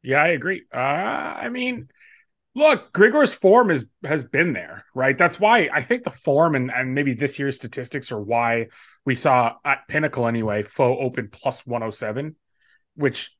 Yeah, 0.03 0.23
I 0.23 0.27
agree. 0.29 0.63
Uh, 0.73 0.77
I 0.77 1.49
mean, 1.49 1.89
look, 2.55 2.93
Grigor's 2.93 3.33
form 3.33 3.71
is 3.71 3.85
has 4.05 4.23
been 4.23 4.53
there, 4.53 4.85
right? 4.95 5.17
That's 5.17 5.39
why 5.39 5.69
I 5.71 5.83
think 5.83 6.03
the 6.03 6.09
form 6.09 6.55
and 6.55 6.71
and 6.71 6.95
maybe 6.95 7.13
this 7.13 7.37
year's 7.39 7.57
statistics 7.57 8.11
are 8.11 8.21
why 8.21 8.67
we 9.07 9.15
saw 9.15 9.53
at 9.63 9.87
Pinnacle 9.87 10.27
anyway, 10.27 10.63
Foe 10.63 10.97
open 10.99 11.29
plus 11.31 11.65
107, 11.65 12.35
which 12.95 13.33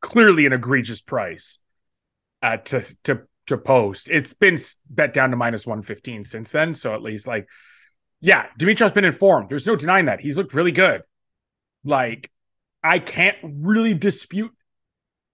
clearly 0.00 0.46
an 0.46 0.54
egregious 0.54 1.02
price 1.02 1.58
uh, 2.40 2.56
to 2.56 2.80
to 3.04 3.20
to 3.48 3.58
post. 3.58 4.08
It's 4.08 4.32
been 4.32 4.56
bet 4.88 5.12
down 5.12 5.32
to 5.32 5.36
minus 5.36 5.66
115 5.66 6.24
since 6.24 6.50
then. 6.50 6.72
So 6.72 6.94
at 6.94 7.02
least 7.02 7.26
like, 7.26 7.46
yeah, 8.22 8.46
Dimitrov's 8.56 8.92
been 8.92 9.04
informed. 9.04 9.50
There's 9.50 9.66
no 9.66 9.76
denying 9.76 10.06
that. 10.06 10.20
He's 10.20 10.38
looked 10.38 10.54
really 10.54 10.72
good. 10.72 11.02
Like, 11.84 12.30
I 12.82 13.00
can't 13.00 13.36
really 13.42 13.92
dispute 13.92 14.52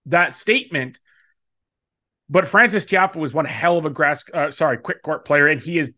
that 0.07 0.33
statement. 0.33 0.99
But 2.29 2.49
Francis 2.49 2.83
Tiafoe 2.83 3.15
was 3.15 3.33
one 3.33 3.45
hell 3.45 3.77
of 3.77 3.85
a 3.85 3.89
grass, 3.89 4.25
uh, 4.33 4.51
sorry, 4.51 4.77
quick 4.77 5.01
court 5.03 5.23
player, 5.23 5.47
and 5.47 5.61
he 5.61 5.79
is 5.79 5.93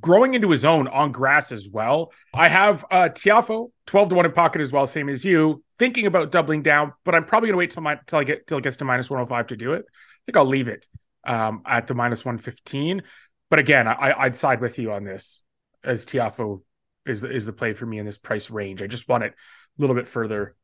growing 0.00 0.34
into 0.34 0.50
his 0.50 0.64
own 0.64 0.88
on 0.88 1.12
grass 1.12 1.52
as 1.52 1.68
well. 1.68 2.12
I 2.32 2.48
have 2.48 2.84
uh, 2.90 3.08
Tiafoe 3.08 3.70
12 3.86 4.08
to 4.10 4.14
1 4.14 4.26
in 4.26 4.32
pocket 4.32 4.60
as 4.60 4.72
well, 4.72 4.86
same 4.86 5.08
as 5.08 5.24
you, 5.24 5.62
thinking 5.78 6.06
about 6.06 6.32
doubling 6.32 6.62
down, 6.62 6.92
but 7.04 7.14
I'm 7.14 7.24
probably 7.24 7.48
going 7.48 7.54
to 7.54 7.58
wait 7.58 7.70
till, 7.72 7.82
my, 7.82 7.98
till 8.06 8.18
I 8.18 8.24
get 8.24 8.46
till 8.46 8.58
it 8.58 8.64
gets 8.64 8.76
to 8.78 8.84
minus 8.84 9.10
105 9.10 9.48
to 9.48 9.56
do 9.56 9.72
it. 9.74 9.84
I 9.88 10.20
think 10.26 10.36
I'll 10.36 10.44
leave 10.44 10.68
it 10.68 10.86
um, 11.26 11.62
at 11.66 11.86
the 11.86 11.94
minus 11.94 12.24
115. 12.24 13.02
but 13.50 13.58
again, 13.58 13.86
I, 13.88 14.14
I'd 14.18 14.36
side 14.36 14.60
with 14.60 14.78
you 14.78 14.92
on 14.92 15.04
this 15.04 15.42
as 15.84 16.06
Tiafoe 16.06 16.62
is 17.04 17.24
is 17.24 17.46
the 17.46 17.52
play 17.52 17.72
for 17.72 17.84
me 17.84 17.98
in 17.98 18.06
this 18.06 18.18
price 18.18 18.50
range. 18.50 18.80
I 18.80 18.86
just 18.86 19.08
want 19.08 19.24
it 19.24 19.32
a 19.32 19.80
little 19.80 19.96
bit 19.96 20.06
further 20.06 20.54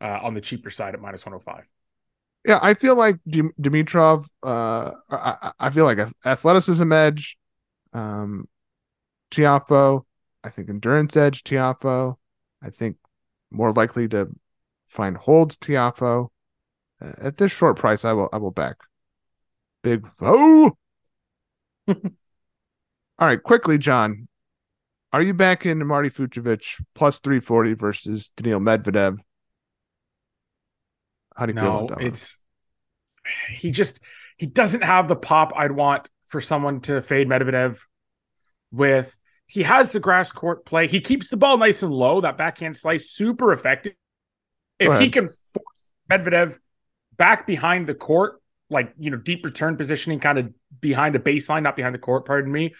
uh, 0.00 0.18
on 0.22 0.34
the 0.34 0.40
cheaper 0.40 0.70
side 0.70 0.94
at 0.94 1.00
minus 1.00 1.26
105. 1.26 1.64
Yeah, 2.44 2.60
I 2.62 2.74
feel 2.74 2.94
like 2.94 3.16
Dimitrov. 3.28 4.26
Uh, 4.42 4.92
I, 5.10 5.52
I 5.58 5.70
feel 5.70 5.84
like 5.84 5.98
athleticism 6.24 6.90
edge. 6.92 7.36
Um, 7.92 8.48
Tiafoe. 9.30 10.02
I 10.44 10.50
think 10.50 10.68
endurance 10.68 11.16
edge 11.16 11.44
Tiafoe. 11.44 12.16
I 12.62 12.70
think 12.70 12.96
more 13.50 13.72
likely 13.72 14.08
to 14.08 14.28
find 14.86 15.16
holds 15.16 15.56
Tiafoe. 15.56 16.28
Uh, 17.00 17.12
at 17.20 17.36
this 17.36 17.52
short 17.52 17.76
price, 17.76 18.04
I 18.04 18.12
will 18.12 18.28
I 18.32 18.38
will 18.38 18.50
back 18.50 18.78
Big 19.82 20.06
Foe. 20.18 20.76
All 21.88 21.96
right, 23.20 23.42
quickly, 23.42 23.78
Jon. 23.78 24.28
Are 25.12 25.22
you 25.22 25.32
back 25.32 25.64
in 25.64 25.84
Marty 25.86 26.10
Fucsovics 26.10 26.80
plus 26.94 27.18
340 27.18 27.74
versus 27.74 28.30
Daniil 28.36 28.60
Medvedev? 28.60 29.18
How 31.34 31.46
do 31.46 31.50
you 31.50 31.54
no, 31.54 31.62
feel 31.62 31.78
about 31.86 31.98
that? 31.98 32.06
It's 32.06 32.38
one? 33.24 33.56
he 33.56 33.70
just 33.70 34.00
he 34.36 34.46
doesn't 34.46 34.82
have 34.82 35.08
the 35.08 35.16
pop 35.16 35.52
I'd 35.56 35.72
want 35.72 36.10
for 36.26 36.40
someone 36.40 36.80
to 36.82 37.00
fade 37.00 37.28
Medvedev 37.28 37.78
with. 38.72 39.16
He 39.46 39.62
has 39.62 39.92
the 39.92 40.00
grass 40.00 40.30
court 40.30 40.66
play. 40.66 40.86
He 40.86 41.00
keeps 41.00 41.28
the 41.28 41.36
ball 41.36 41.56
nice 41.56 41.82
and 41.82 41.92
low. 41.92 42.20
That 42.20 42.36
backhand 42.36 42.76
slice 42.76 43.10
super 43.10 43.52
effective. 43.52 43.94
If 44.78 45.00
he 45.00 45.10
can 45.10 45.28
force 45.28 45.92
Medvedev 46.10 46.58
back 47.16 47.46
behind 47.46 47.86
the 47.86 47.94
court, 47.94 48.40
like 48.70 48.92
you 48.98 49.10
know, 49.10 49.16
deep 49.16 49.44
return 49.44 49.76
positioning, 49.76 50.20
kind 50.20 50.38
of 50.38 50.52
behind 50.80 51.14
the 51.14 51.18
baseline, 51.18 51.62
not 51.62 51.76
behind 51.76 51.94
the 51.94 51.98
court, 51.98 52.26
pardon 52.26 52.52
me, 52.52 52.74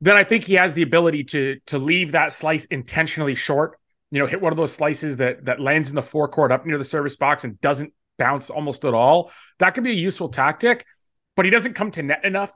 then 0.00 0.16
I 0.16 0.24
think 0.24 0.44
he 0.44 0.54
has 0.54 0.74
the 0.74 0.82
ability 0.82 1.24
to 1.24 1.58
to 1.66 1.78
leave 1.78 2.12
that 2.12 2.32
slice 2.32 2.64
intentionally 2.66 3.34
short. 3.34 3.78
You 4.10 4.20
know, 4.20 4.26
hit 4.26 4.40
one 4.40 4.52
of 4.52 4.56
those 4.56 4.72
slices 4.72 5.18
that 5.18 5.44
that 5.44 5.60
lands 5.60 5.90
in 5.90 5.96
the 5.96 6.02
forecourt 6.02 6.50
up 6.50 6.64
near 6.64 6.78
the 6.78 6.84
service 6.84 7.16
box 7.16 7.44
and 7.44 7.60
doesn't 7.60 7.92
bounce 8.18 8.50
almost 8.50 8.84
at 8.84 8.94
all. 8.94 9.30
That 9.58 9.74
could 9.74 9.84
be 9.84 9.90
a 9.90 9.94
useful 9.94 10.30
tactic, 10.30 10.84
but 11.36 11.44
he 11.44 11.50
doesn't 11.50 11.74
come 11.74 11.90
to 11.92 12.02
net 12.02 12.24
enough 12.24 12.52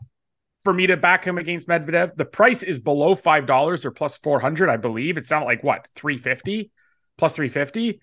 for 0.62 0.72
me 0.72 0.86
to 0.86 0.96
back 0.96 1.24
him 1.24 1.38
against 1.38 1.68
Medvedev. 1.68 2.16
The 2.16 2.24
price 2.24 2.62
is 2.62 2.78
below 2.78 3.14
five 3.14 3.46
dollars 3.46 3.84
or 3.84 3.90
plus 3.90 4.16
four 4.16 4.40
hundred, 4.40 4.68
I 4.68 4.76
believe. 4.76 5.18
It's 5.18 5.30
not 5.30 5.44
like 5.44 5.62
what 5.62 5.88
three 5.94 6.18
fifty 6.18 6.70
plus 7.18 7.32
three 7.32 7.48
fifty. 7.48 8.00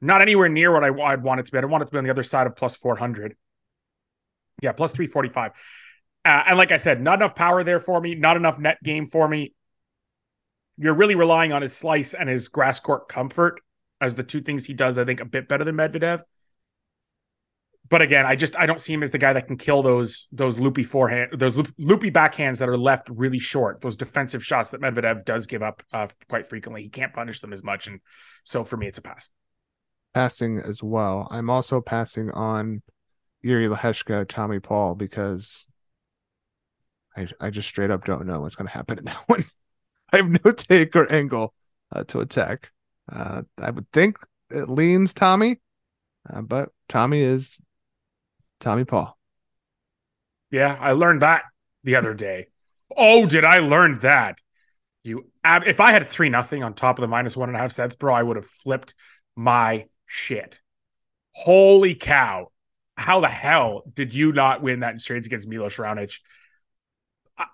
Not 0.00 0.20
anywhere 0.20 0.48
near 0.48 0.72
what 0.72 0.84
I, 0.84 0.90
would 0.90 1.22
want 1.22 1.40
it 1.40 1.46
to 1.46 1.52
be. 1.52 1.58
I 1.58 1.64
want 1.64 1.82
it 1.82 1.86
to 1.86 1.92
be 1.92 1.98
on 1.98 2.04
the 2.04 2.10
other 2.10 2.22
side 2.22 2.46
of 2.46 2.56
plus 2.56 2.74
four 2.76 2.96
hundred. 2.96 3.36
Yeah, 4.60 4.72
plus 4.72 4.92
three 4.92 5.06
forty 5.06 5.28
five. 5.28 5.52
Uh, 6.24 6.42
and 6.48 6.58
like 6.58 6.72
I 6.72 6.76
said, 6.76 7.00
not 7.00 7.18
enough 7.18 7.34
power 7.34 7.64
there 7.64 7.80
for 7.80 8.00
me, 8.00 8.14
not 8.14 8.36
enough 8.36 8.58
net 8.58 8.78
game 8.82 9.06
for 9.06 9.26
me. 9.28 9.54
You're 10.76 10.94
really 10.94 11.14
relying 11.14 11.52
on 11.52 11.62
his 11.62 11.72
slice 11.72 12.14
and 12.14 12.28
his 12.28 12.48
grass 12.48 12.80
court 12.80 13.08
comfort 13.08 13.60
as 14.00 14.14
the 14.14 14.22
two 14.22 14.40
things 14.40 14.64
he 14.64 14.74
does, 14.74 14.98
I 14.98 15.04
think, 15.04 15.20
a 15.20 15.24
bit 15.24 15.48
better 15.48 15.64
than 15.64 15.76
Medvedev. 15.76 16.22
But 17.92 18.00
again, 18.00 18.24
I 18.24 18.36
just 18.36 18.56
I 18.58 18.64
don't 18.64 18.80
see 18.80 18.94
him 18.94 19.02
as 19.02 19.10
the 19.10 19.18
guy 19.18 19.34
that 19.34 19.46
can 19.46 19.58
kill 19.58 19.82
those 19.82 20.26
those 20.32 20.58
loopy 20.58 20.82
forehand, 20.82 21.32
those 21.36 21.58
loop, 21.58 21.74
loopy 21.76 22.10
backhands 22.10 22.58
that 22.60 22.70
are 22.70 22.78
left 22.78 23.10
really 23.10 23.38
short, 23.38 23.82
those 23.82 23.96
defensive 23.96 24.42
shots 24.42 24.70
that 24.70 24.80
Medvedev 24.80 25.26
does 25.26 25.46
give 25.46 25.62
up 25.62 25.82
uh, 25.92 26.06
quite 26.26 26.46
frequently. 26.46 26.84
He 26.84 26.88
can't 26.88 27.12
punish 27.12 27.40
them 27.40 27.52
as 27.52 27.62
much, 27.62 27.88
and 27.88 28.00
so 28.44 28.64
for 28.64 28.78
me, 28.78 28.86
it's 28.86 28.96
a 28.96 29.02
pass. 29.02 29.28
Passing 30.14 30.62
as 30.66 30.82
well. 30.82 31.28
I'm 31.30 31.50
also 31.50 31.82
passing 31.82 32.30
on 32.30 32.80
Yuri 33.42 33.68
Lehecka, 33.68 34.26
Tommy 34.26 34.58
Paul 34.58 34.94
because 34.94 35.66
I 37.14 37.26
I 37.42 37.50
just 37.50 37.68
straight 37.68 37.90
up 37.90 38.06
don't 38.06 38.24
know 38.24 38.40
what's 38.40 38.54
going 38.54 38.68
to 38.68 38.74
happen 38.74 39.00
in 39.00 39.04
that 39.04 39.22
one. 39.26 39.44
I 40.14 40.16
have 40.16 40.42
no 40.42 40.50
take 40.52 40.96
or 40.96 41.12
angle 41.12 41.52
uh, 41.94 42.04
to 42.04 42.20
attack. 42.20 42.70
Uh, 43.12 43.42
I 43.58 43.70
would 43.70 43.92
think 43.92 44.16
it 44.48 44.70
leans 44.70 45.12
Tommy, 45.12 45.60
uh, 46.32 46.40
but 46.40 46.70
Tommy 46.88 47.20
is 47.20 47.60
Tommy 48.62 48.84
Paul. 48.84 49.18
Yeah, 50.50 50.76
I 50.80 50.92
learned 50.92 51.22
that 51.22 51.42
the 51.84 51.96
other 51.96 52.14
day. 52.14 52.46
Oh, 52.96 53.26
did 53.26 53.44
I 53.44 53.58
learn 53.58 53.98
that? 54.00 54.38
You, 55.02 55.30
ab- 55.42 55.66
if 55.66 55.80
I 55.80 55.90
had 55.92 56.06
three 56.06 56.28
nothing 56.28 56.62
on 56.62 56.74
top 56.74 56.98
of 56.98 57.02
the 57.02 57.08
minus 57.08 57.36
one 57.36 57.48
and 57.48 57.56
a 57.56 57.58
half 57.58 57.72
cents, 57.72 57.96
bro, 57.96 58.14
I 58.14 58.22
would 58.22 58.36
have 58.36 58.46
flipped 58.46 58.94
my 59.34 59.86
shit. 60.06 60.60
Holy 61.32 61.94
cow! 61.94 62.50
How 62.96 63.20
the 63.20 63.28
hell 63.28 63.82
did 63.92 64.14
you 64.14 64.32
not 64.32 64.62
win 64.62 64.80
that 64.80 64.92
in 64.92 64.98
straights 64.98 65.26
against 65.26 65.48
Milos 65.48 65.76
Raonic? 65.76 66.18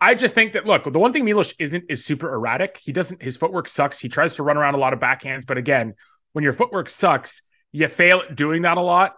I 0.01 0.15
just 0.15 0.35
think 0.35 0.53
that 0.53 0.67
look, 0.67 0.93
the 0.93 0.99
one 0.99 1.13
thing 1.13 1.25
Milos 1.25 1.55
isn't 1.59 1.85
is 1.89 2.05
super 2.05 2.35
erratic. 2.35 2.79
He 2.83 2.93
doesn't 2.93 3.23
his 3.23 3.37
footwork 3.37 3.69
sucks. 3.69 3.99
He 3.99 4.09
tries 4.09 4.35
to 4.35 4.43
run 4.43 4.59
around 4.59 4.75
a 4.75 4.79
lot 4.79 4.93
of 4.93 4.99
backhands, 4.99 5.47
but 5.47 5.57
again, 5.57 5.95
when 6.33 6.43
your 6.43 6.53
footwork 6.53 6.91
sucks, 6.91 7.43
you 7.73 7.89
fail 7.89 8.21
at 8.29 8.37
doing 8.37 8.63
that 8.63 8.77
a 8.77 8.83
lot. 8.83 9.15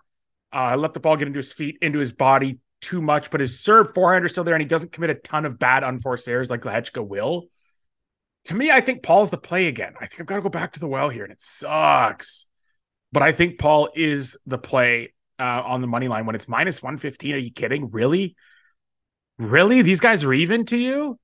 Uh, 0.53 0.77
let 0.77 0.95
the 0.95 1.01
ball 1.01 1.17
get 1.17 1.29
into 1.29 1.39
his 1.39 1.53
feet, 1.53 1.79
into 1.81 1.99
his 1.99 2.13
body 2.13 2.59
too 2.81 3.01
much, 3.01 3.31
but 3.31 3.41
his 3.41 3.61
serve 3.61 3.95
forehand 3.95 4.25
is 4.25 4.33
still 4.33 4.45
there, 4.45 4.55
and 4.55 4.63
he 4.63 4.69
doesn't 4.69 4.93
commit 4.93 5.11
a 5.11 5.15
ton 5.15 5.45
of 5.45 5.59
bad 5.59 5.85
unforced 5.85 6.29
errors 6.29 6.51
like 6.51 6.63
Lehecka 6.63 7.07
will. 7.07 7.49
To 8.47 8.55
me, 8.55 8.71
I 8.71 8.81
think 8.81 9.03
Paul's 9.03 9.31
the 9.31 9.37
play 9.37 9.67
again. 9.67 9.95
I 10.01 10.07
think 10.07 10.21
I've 10.21 10.27
got 10.27 10.37
to 10.37 10.43
go 10.43 10.49
back 10.49 10.73
to 10.73 10.81
the 10.81 10.89
well 10.89 11.09
here, 11.09 11.25
and 11.25 11.33
it 11.33 11.41
sucks. 11.41 12.47
But 13.13 13.23
I 13.23 13.33
think 13.33 13.59
Paul 13.59 13.91
is 13.95 14.39
the 14.47 14.59
play 14.59 15.13
uh, 15.39 15.43
on 15.43 15.81
the 15.81 15.87
money 15.87 16.09
line 16.09 16.27
when 16.27 16.35
it's 16.35 16.49
minus 16.49 16.83
115. 16.83 17.35
Are 17.35 17.39
you 17.39 17.53
kidding? 17.53 17.91
Really? 17.91 18.37
Really? 19.39 19.83
These 19.83 20.01
guys 20.01 20.25
are 20.25 20.33
even 20.33 20.65
to 20.67 20.77
you? 20.77 21.19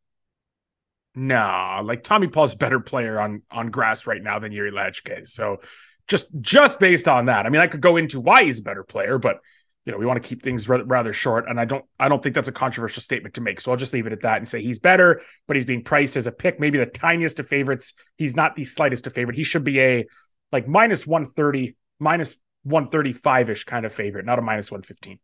No, 1.15 1.81
like 1.83 2.03
Tommy 2.03 2.29
Paul's 2.29 2.55
better 2.55 2.79
player 2.79 3.19
on 3.19 3.43
on 3.51 3.71
grass 3.71 4.07
right 4.07 4.23
now 4.23 4.39
than 4.39 4.53
Yuri 4.53 4.71
Lehecka. 4.71 5.27
So 5.27 5.59
just 6.09 6.29
just 6.41 6.79
based 6.79 7.09
on 7.09 7.27
that, 7.27 7.47
I 7.47 7.49
mean, 7.49 7.61
I 7.61 7.67
could 7.67 7.81
go 7.81 7.97
into 7.97 8.21
why 8.21 8.45
he's 8.45 8.61
a 8.61 8.63
better 8.63 8.85
player, 8.85 9.19
but 9.19 9.41
you 9.85 9.93
know, 9.93 9.99
we 9.99 10.07
want 10.07 10.21
to 10.21 10.29
keep 10.29 10.43
things 10.43 10.69
rather 10.69 11.13
short, 11.13 11.49
and 11.49 11.61
I 11.61 11.65
don't 11.65 11.85
I 11.99 12.09
don't 12.09 12.21
think 12.21 12.35
that's 12.35 12.49
a 12.49 12.53
controversial 12.53 13.03
statement 13.03 13.35
to 13.35 13.41
make. 13.41 13.61
So 13.61 13.71
I'll 13.71 13.77
just 13.77 13.93
leave 13.93 14.07
it 14.07 14.13
at 14.13 14.21
that 14.21 14.39
and 14.39 14.49
say 14.49 14.61
he's 14.61 14.81
better, 14.81 15.21
but 15.47 15.57
he's 15.57 15.65
being 15.65 15.85
priced 15.85 16.17
as 16.17 16.27
a 16.27 16.33
pick, 16.33 16.59
maybe 16.59 16.79
the 16.79 16.87
tiniest 16.87 17.39
of 17.39 17.47
favorites. 17.47 17.95
He's 18.19 18.35
not 18.35 18.57
the 18.57 18.65
slightest 18.65 19.07
of 19.07 19.13
favorite. 19.13 19.37
He 19.37 19.45
should 19.45 19.63
be 19.63 19.81
a 19.81 20.07
like 20.51 20.67
minus 20.67 21.07
one 21.07 21.25
thirty, 21.25 21.77
minus 22.01 22.37
one 22.65 22.89
thirty 22.89 23.13
five 23.13 23.49
ish 23.49 23.63
kind 23.63 23.87
of 23.87 23.93
favorite, 23.93 24.27
not 24.27 24.41
a 24.41 24.43
minus 24.43 24.73
one 24.73 24.83
fifteen. 24.83 25.21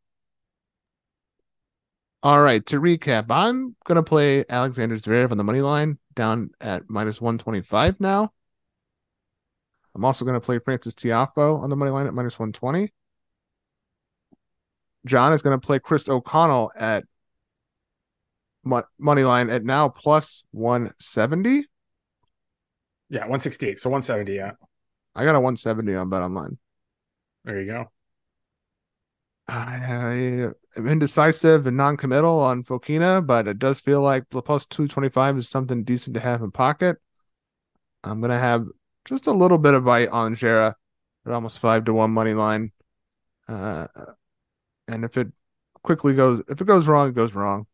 All 2.22 2.40
right, 2.40 2.64
to 2.66 2.80
recap, 2.80 3.26
I'm 3.30 3.74
to 3.88 4.02
play 4.04 4.44
Alexander 4.48 4.96
Zverev 4.96 5.32
on 5.32 5.38
the 5.38 5.44
money 5.44 5.60
line 5.60 5.98
down 6.14 6.50
at 6.60 6.88
minus 6.88 7.20
125 7.20 7.98
now. 7.98 8.32
I'm 9.94 10.04
also 10.04 10.24
going 10.24 10.34
to 10.34 10.44
play 10.44 10.58
Francis 10.58 10.94
Tiafoe 10.94 11.60
on 11.60 11.70
the 11.70 11.76
money 11.76 11.90
line 11.90 12.06
at 12.06 12.14
minus 12.14 12.38
120. 12.38 12.92
Jon 15.04 15.32
is 15.32 15.42
going 15.42 15.58
to 15.58 15.64
play 15.64 15.78
Chris 15.78 16.08
O'Connell 16.08 16.70
at 16.76 17.04
money 18.64 19.24
line 19.24 19.50
at 19.50 19.64
now 19.64 19.88
plus 19.88 20.44
170. 20.52 21.66
Yeah, 23.08 23.20
168. 23.20 23.78
So 23.78 23.90
170, 23.90 24.34
yeah. 24.34 24.52
I 25.14 25.24
got 25.24 25.34
a 25.34 25.40
170 25.40 25.94
on 25.94 26.08
Bet 26.08 26.22
Online. 26.22 26.58
There 27.44 27.60
you 27.60 27.66
go. 27.66 27.90
I 29.48 30.48
am 30.76 30.88
indecisive 30.88 31.66
and 31.66 31.76
non-committal 31.76 32.38
on 32.38 32.62
Fokina, 32.62 33.26
but 33.26 33.48
it 33.48 33.58
does 33.58 33.80
feel 33.80 34.00
like 34.00 34.24
the 34.30 34.40
plus 34.40 34.66
two 34.66 34.86
twenty 34.86 35.08
five 35.08 35.36
is 35.36 35.48
something 35.48 35.82
decent 35.84 36.14
to 36.14 36.20
have 36.20 36.42
in 36.42 36.52
pocket. 36.52 36.98
I'm 38.04 38.20
gonna 38.20 38.38
have 38.38 38.66
just 39.04 39.26
a 39.26 39.32
little 39.32 39.58
bit 39.58 39.74
of 39.74 39.84
bite 39.84 40.08
on 40.08 40.34
Djere 40.34 40.74
at 41.26 41.32
almost 41.32 41.58
five 41.58 41.84
to 41.84 41.92
one 41.92 42.10
money 42.10 42.34
line. 42.34 42.72
Uh, 43.48 43.86
and 44.88 45.04
if 45.04 45.16
it 45.16 45.28
quickly 45.82 46.14
goes, 46.14 46.42
if 46.48 46.60
it 46.60 46.66
goes 46.66 46.86
wrong, 46.86 47.08
it 47.08 47.14
goes 47.14 47.34
wrong. 47.34 47.66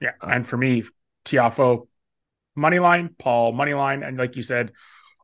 Yeah, 0.00 0.12
uh, 0.20 0.28
and 0.28 0.46
for 0.46 0.56
me, 0.56 0.84
Tiafoe 1.24 1.88
money 2.54 2.78
line, 2.78 3.14
Paul 3.18 3.52
money 3.52 3.74
line, 3.74 4.02
and 4.02 4.16
like 4.16 4.36
you 4.36 4.42
said, 4.42 4.72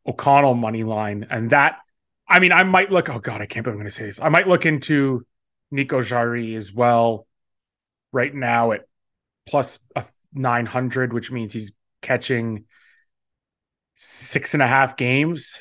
O'Connell 0.07 0.55
money 0.55 0.85
line, 0.85 1.27
and 1.31 1.51
that 1.51 1.79
I 2.29 2.41
mean, 2.41 2.53
I 2.53 2.63
might 2.63 2.91
look. 2.91 3.11
Oh 3.11 3.19
God, 3.19 3.43
I 3.43 3.47
can't 3.47 3.65
believe 3.65 3.75
I'm 3.75 3.81
going 3.81 3.91
to 3.91 3.95
say 3.95 4.07
this. 4.07 4.21
I 4.21 4.29
might 4.29 4.49
look 4.49 4.65
into 4.65 5.27
Nico 5.71 6.03
Jarry 6.03 6.55
as 6.55 6.73
well. 6.73 7.27
Right 8.11 8.35
now 8.35 8.73
at 8.73 8.83
plus 9.47 9.81
a 9.97 10.05
900, 10.35 11.13
which 11.13 11.31
means 11.31 11.53
he's 11.53 11.73
catching 12.01 12.65
six 14.05 14.53
and 14.55 14.63
a 14.63 14.67
half 14.67 14.97
games. 14.97 15.61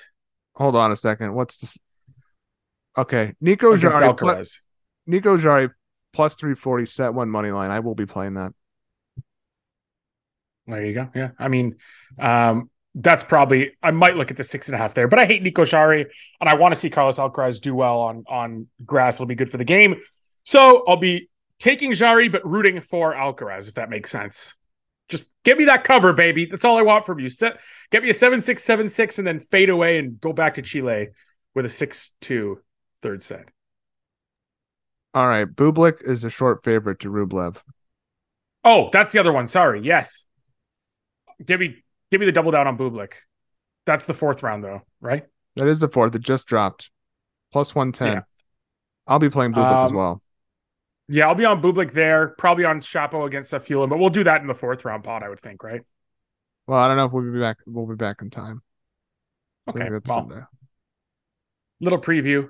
Hold 0.55 0.75
on 0.75 0.91
a 0.91 0.95
second. 0.95 1.35
What's 1.35 1.57
this? 1.57 1.77
Okay, 2.97 3.35
Nico 3.39 3.75
Jarry. 3.75 4.13
Plus, 4.15 4.59
Nico 5.05 5.37
Jarry 5.37 5.69
plus 6.11 6.33
340 6.35 6.85
set 6.87 7.13
one 7.13 7.29
money 7.29 7.51
line. 7.51 7.69
I 7.69 7.79
will 7.79 7.93
be 7.93 8.07
playing 8.07 8.33
that. 8.33 8.53
There 10.65 10.83
you 10.83 10.93
go. 10.93 11.09
Yeah, 11.13 11.29
I 11.37 11.49
mean, 11.49 11.75
um, 12.19 12.69
that's 12.95 13.23
probably 13.23 13.73
I 13.81 13.91
might 13.91 14.17
look 14.17 14.31
at 14.31 14.37
the 14.37 14.43
six 14.43 14.67
and 14.67 14.75
a 14.75 14.77
half 14.79 14.95
there, 14.95 15.07
but 15.07 15.19
I 15.19 15.25
hate 15.25 15.43
Nico 15.43 15.63
Jarry 15.63 16.07
and 16.39 16.49
I 16.49 16.55
want 16.55 16.73
to 16.73 16.79
see 16.79 16.89
Carlos 16.89 17.19
Alcaraz 17.19 17.61
do 17.61 17.75
well 17.75 17.99
on 17.99 18.23
on 18.27 18.67
grass. 18.85 19.17
It'll 19.17 19.27
be 19.27 19.35
good 19.35 19.51
for 19.51 19.57
the 19.57 19.65
game. 19.65 19.99
So 20.45 20.83
I'll 20.87 20.97
be 20.97 21.29
taking 21.59 21.93
Jarry 21.93 22.27
but 22.27 22.45
rooting 22.45 22.81
for 22.81 23.13
Alcaraz, 23.13 23.67
if 23.67 23.75
that 23.75 23.89
makes 23.89 24.09
sense. 24.09 24.55
Just 25.11 25.29
give 25.43 25.57
me 25.57 25.65
that 25.65 25.83
cover, 25.83 26.13
baby. 26.13 26.45
That's 26.45 26.63
all 26.63 26.77
I 26.77 26.83
want 26.83 27.05
from 27.05 27.19
you. 27.19 27.27
Set, 27.27 27.59
get 27.91 28.01
me 28.01 28.09
a 28.09 28.13
seven 28.13 28.39
six 28.39 28.63
seven 28.63 28.87
six, 28.87 29.19
and 29.19 29.27
then 29.27 29.41
fade 29.41 29.69
away 29.69 29.99
and 29.99 30.19
go 30.19 30.31
back 30.31 30.53
to 30.53 30.61
Chile 30.61 31.09
with 31.53 31.65
a 31.65 31.69
six 31.69 32.11
two 32.21 32.61
third 33.01 33.21
set. 33.21 33.49
All 35.13 35.27
right, 35.27 35.45
Bublik 35.45 36.01
is 36.01 36.23
a 36.23 36.29
short 36.29 36.63
favorite 36.63 37.01
to 37.01 37.09
Rublev. 37.09 37.57
Oh, 38.63 38.89
that's 38.93 39.11
the 39.11 39.19
other 39.19 39.33
one. 39.33 39.47
Sorry. 39.47 39.81
Yes. 39.81 40.25
Give 41.45 41.59
me 41.59 41.83
give 42.09 42.21
me 42.21 42.25
the 42.25 42.31
double 42.31 42.51
down 42.51 42.67
on 42.67 42.77
Bublik. 42.77 43.13
That's 43.85 44.05
the 44.05 44.13
fourth 44.13 44.43
round 44.43 44.63
though, 44.63 44.83
right? 45.01 45.25
That 45.57 45.67
is 45.67 45.81
the 45.81 45.89
fourth. 45.89 46.15
It 46.15 46.21
just 46.21 46.47
dropped. 46.47 46.89
Plus 47.51 47.75
110. 47.75 48.07
Yeah. 48.07 48.21
I'll 49.05 49.19
be 49.19 49.29
playing 49.29 49.51
Bublik 49.51 49.79
um, 49.79 49.85
as 49.87 49.91
well. 49.91 50.21
Yeah, 51.11 51.27
I'll 51.27 51.35
be 51.35 51.43
on 51.43 51.61
Bublik 51.61 51.91
there, 51.91 52.29
probably 52.37 52.63
on 52.63 52.79
Shapo 52.79 53.27
against 53.27 53.51
Safiullin, 53.51 53.89
but 53.89 53.99
we'll 53.99 54.09
do 54.09 54.23
that 54.23 54.39
in 54.39 54.47
the 54.47 54.53
fourth 54.53 54.85
round 54.85 55.03
pod, 55.03 55.23
I 55.23 55.29
would 55.29 55.41
think, 55.41 55.61
right? 55.61 55.81
Well, 56.67 56.79
I 56.79 56.87
don't 56.87 56.95
know 56.95 57.03
if 57.03 57.11
we'll 57.11 57.29
be 57.29 57.37
back. 57.37 57.57
We'll 57.65 57.85
be 57.85 57.95
back 57.95 58.21
in 58.21 58.29
time. 58.29 58.61
Okay. 59.69 59.89
Well, 60.07 60.47
little 61.81 61.99
preview. 61.99 62.47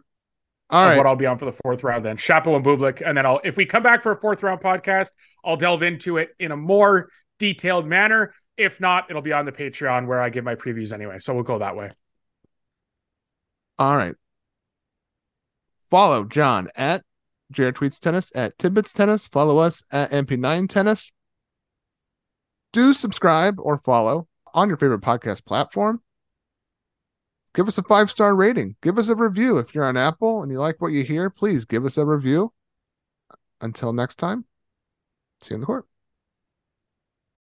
All 0.69 0.85
right. 0.85 0.95
What 0.95 1.07
I'll 1.07 1.15
be 1.15 1.25
on 1.25 1.39
for 1.39 1.45
the 1.45 1.57
fourth 1.63 1.83
round 1.83 2.05
then. 2.05 2.17
Shapo 2.17 2.55
and 2.55 2.63
Bublik. 2.63 3.01
And 3.03 3.17
then 3.17 3.25
I'll 3.25 3.41
if 3.43 3.57
we 3.57 3.65
come 3.65 3.81
back 3.81 4.03
for 4.03 4.11
a 4.11 4.15
fourth 4.15 4.43
round 4.43 4.61
podcast, 4.61 5.09
I'll 5.43 5.57
delve 5.57 5.81
into 5.81 6.17
it 6.17 6.29
in 6.37 6.51
a 6.51 6.57
more 6.57 7.09
detailed 7.39 7.87
manner. 7.87 8.35
If 8.57 8.79
not, 8.79 9.09
it'll 9.09 9.23
be 9.23 9.33
on 9.33 9.45
the 9.45 9.51
Patreon 9.51 10.05
where 10.05 10.21
I 10.21 10.29
give 10.29 10.43
my 10.43 10.53
previews 10.53 10.93
anyway. 10.93 11.17
So 11.17 11.33
we'll 11.33 11.43
go 11.43 11.57
that 11.57 11.75
way. 11.75 11.89
All 13.79 13.97
right. 13.97 14.13
Follow 15.89 16.25
Jon 16.25 16.69
at 16.75 17.03
Jared 17.51 17.75
Tweets 17.75 17.99
Tennis 17.99 18.31
at 18.35 18.57
Tidbits 18.57 18.93
Tennis. 18.93 19.27
Follow 19.27 19.59
us 19.59 19.83
at 19.91 20.11
MP9 20.11 20.69
Tennis. 20.69 21.11
Do 22.73 22.93
subscribe 22.93 23.59
or 23.59 23.77
follow 23.77 24.27
on 24.53 24.67
your 24.67 24.77
favorite 24.77 25.01
podcast 25.01 25.45
platform. 25.45 26.01
Give 27.53 27.67
us 27.67 27.77
a 27.77 27.83
five 27.83 28.09
star 28.09 28.33
rating. 28.33 28.75
Give 28.81 28.97
us 28.97 29.09
a 29.09 29.15
review. 29.15 29.57
If 29.57 29.75
you're 29.75 29.83
on 29.83 29.97
Apple 29.97 30.41
and 30.41 30.51
you 30.51 30.59
like 30.59 30.81
what 30.81 30.93
you 30.93 31.03
hear, 31.03 31.29
please 31.29 31.65
give 31.65 31.85
us 31.85 31.97
a 31.97 32.05
review. 32.05 32.53
Until 33.59 33.93
next 33.93 34.15
time, 34.15 34.45
see 35.41 35.51
you 35.51 35.55
in 35.55 35.61
the 35.61 35.67
court. 35.67 35.85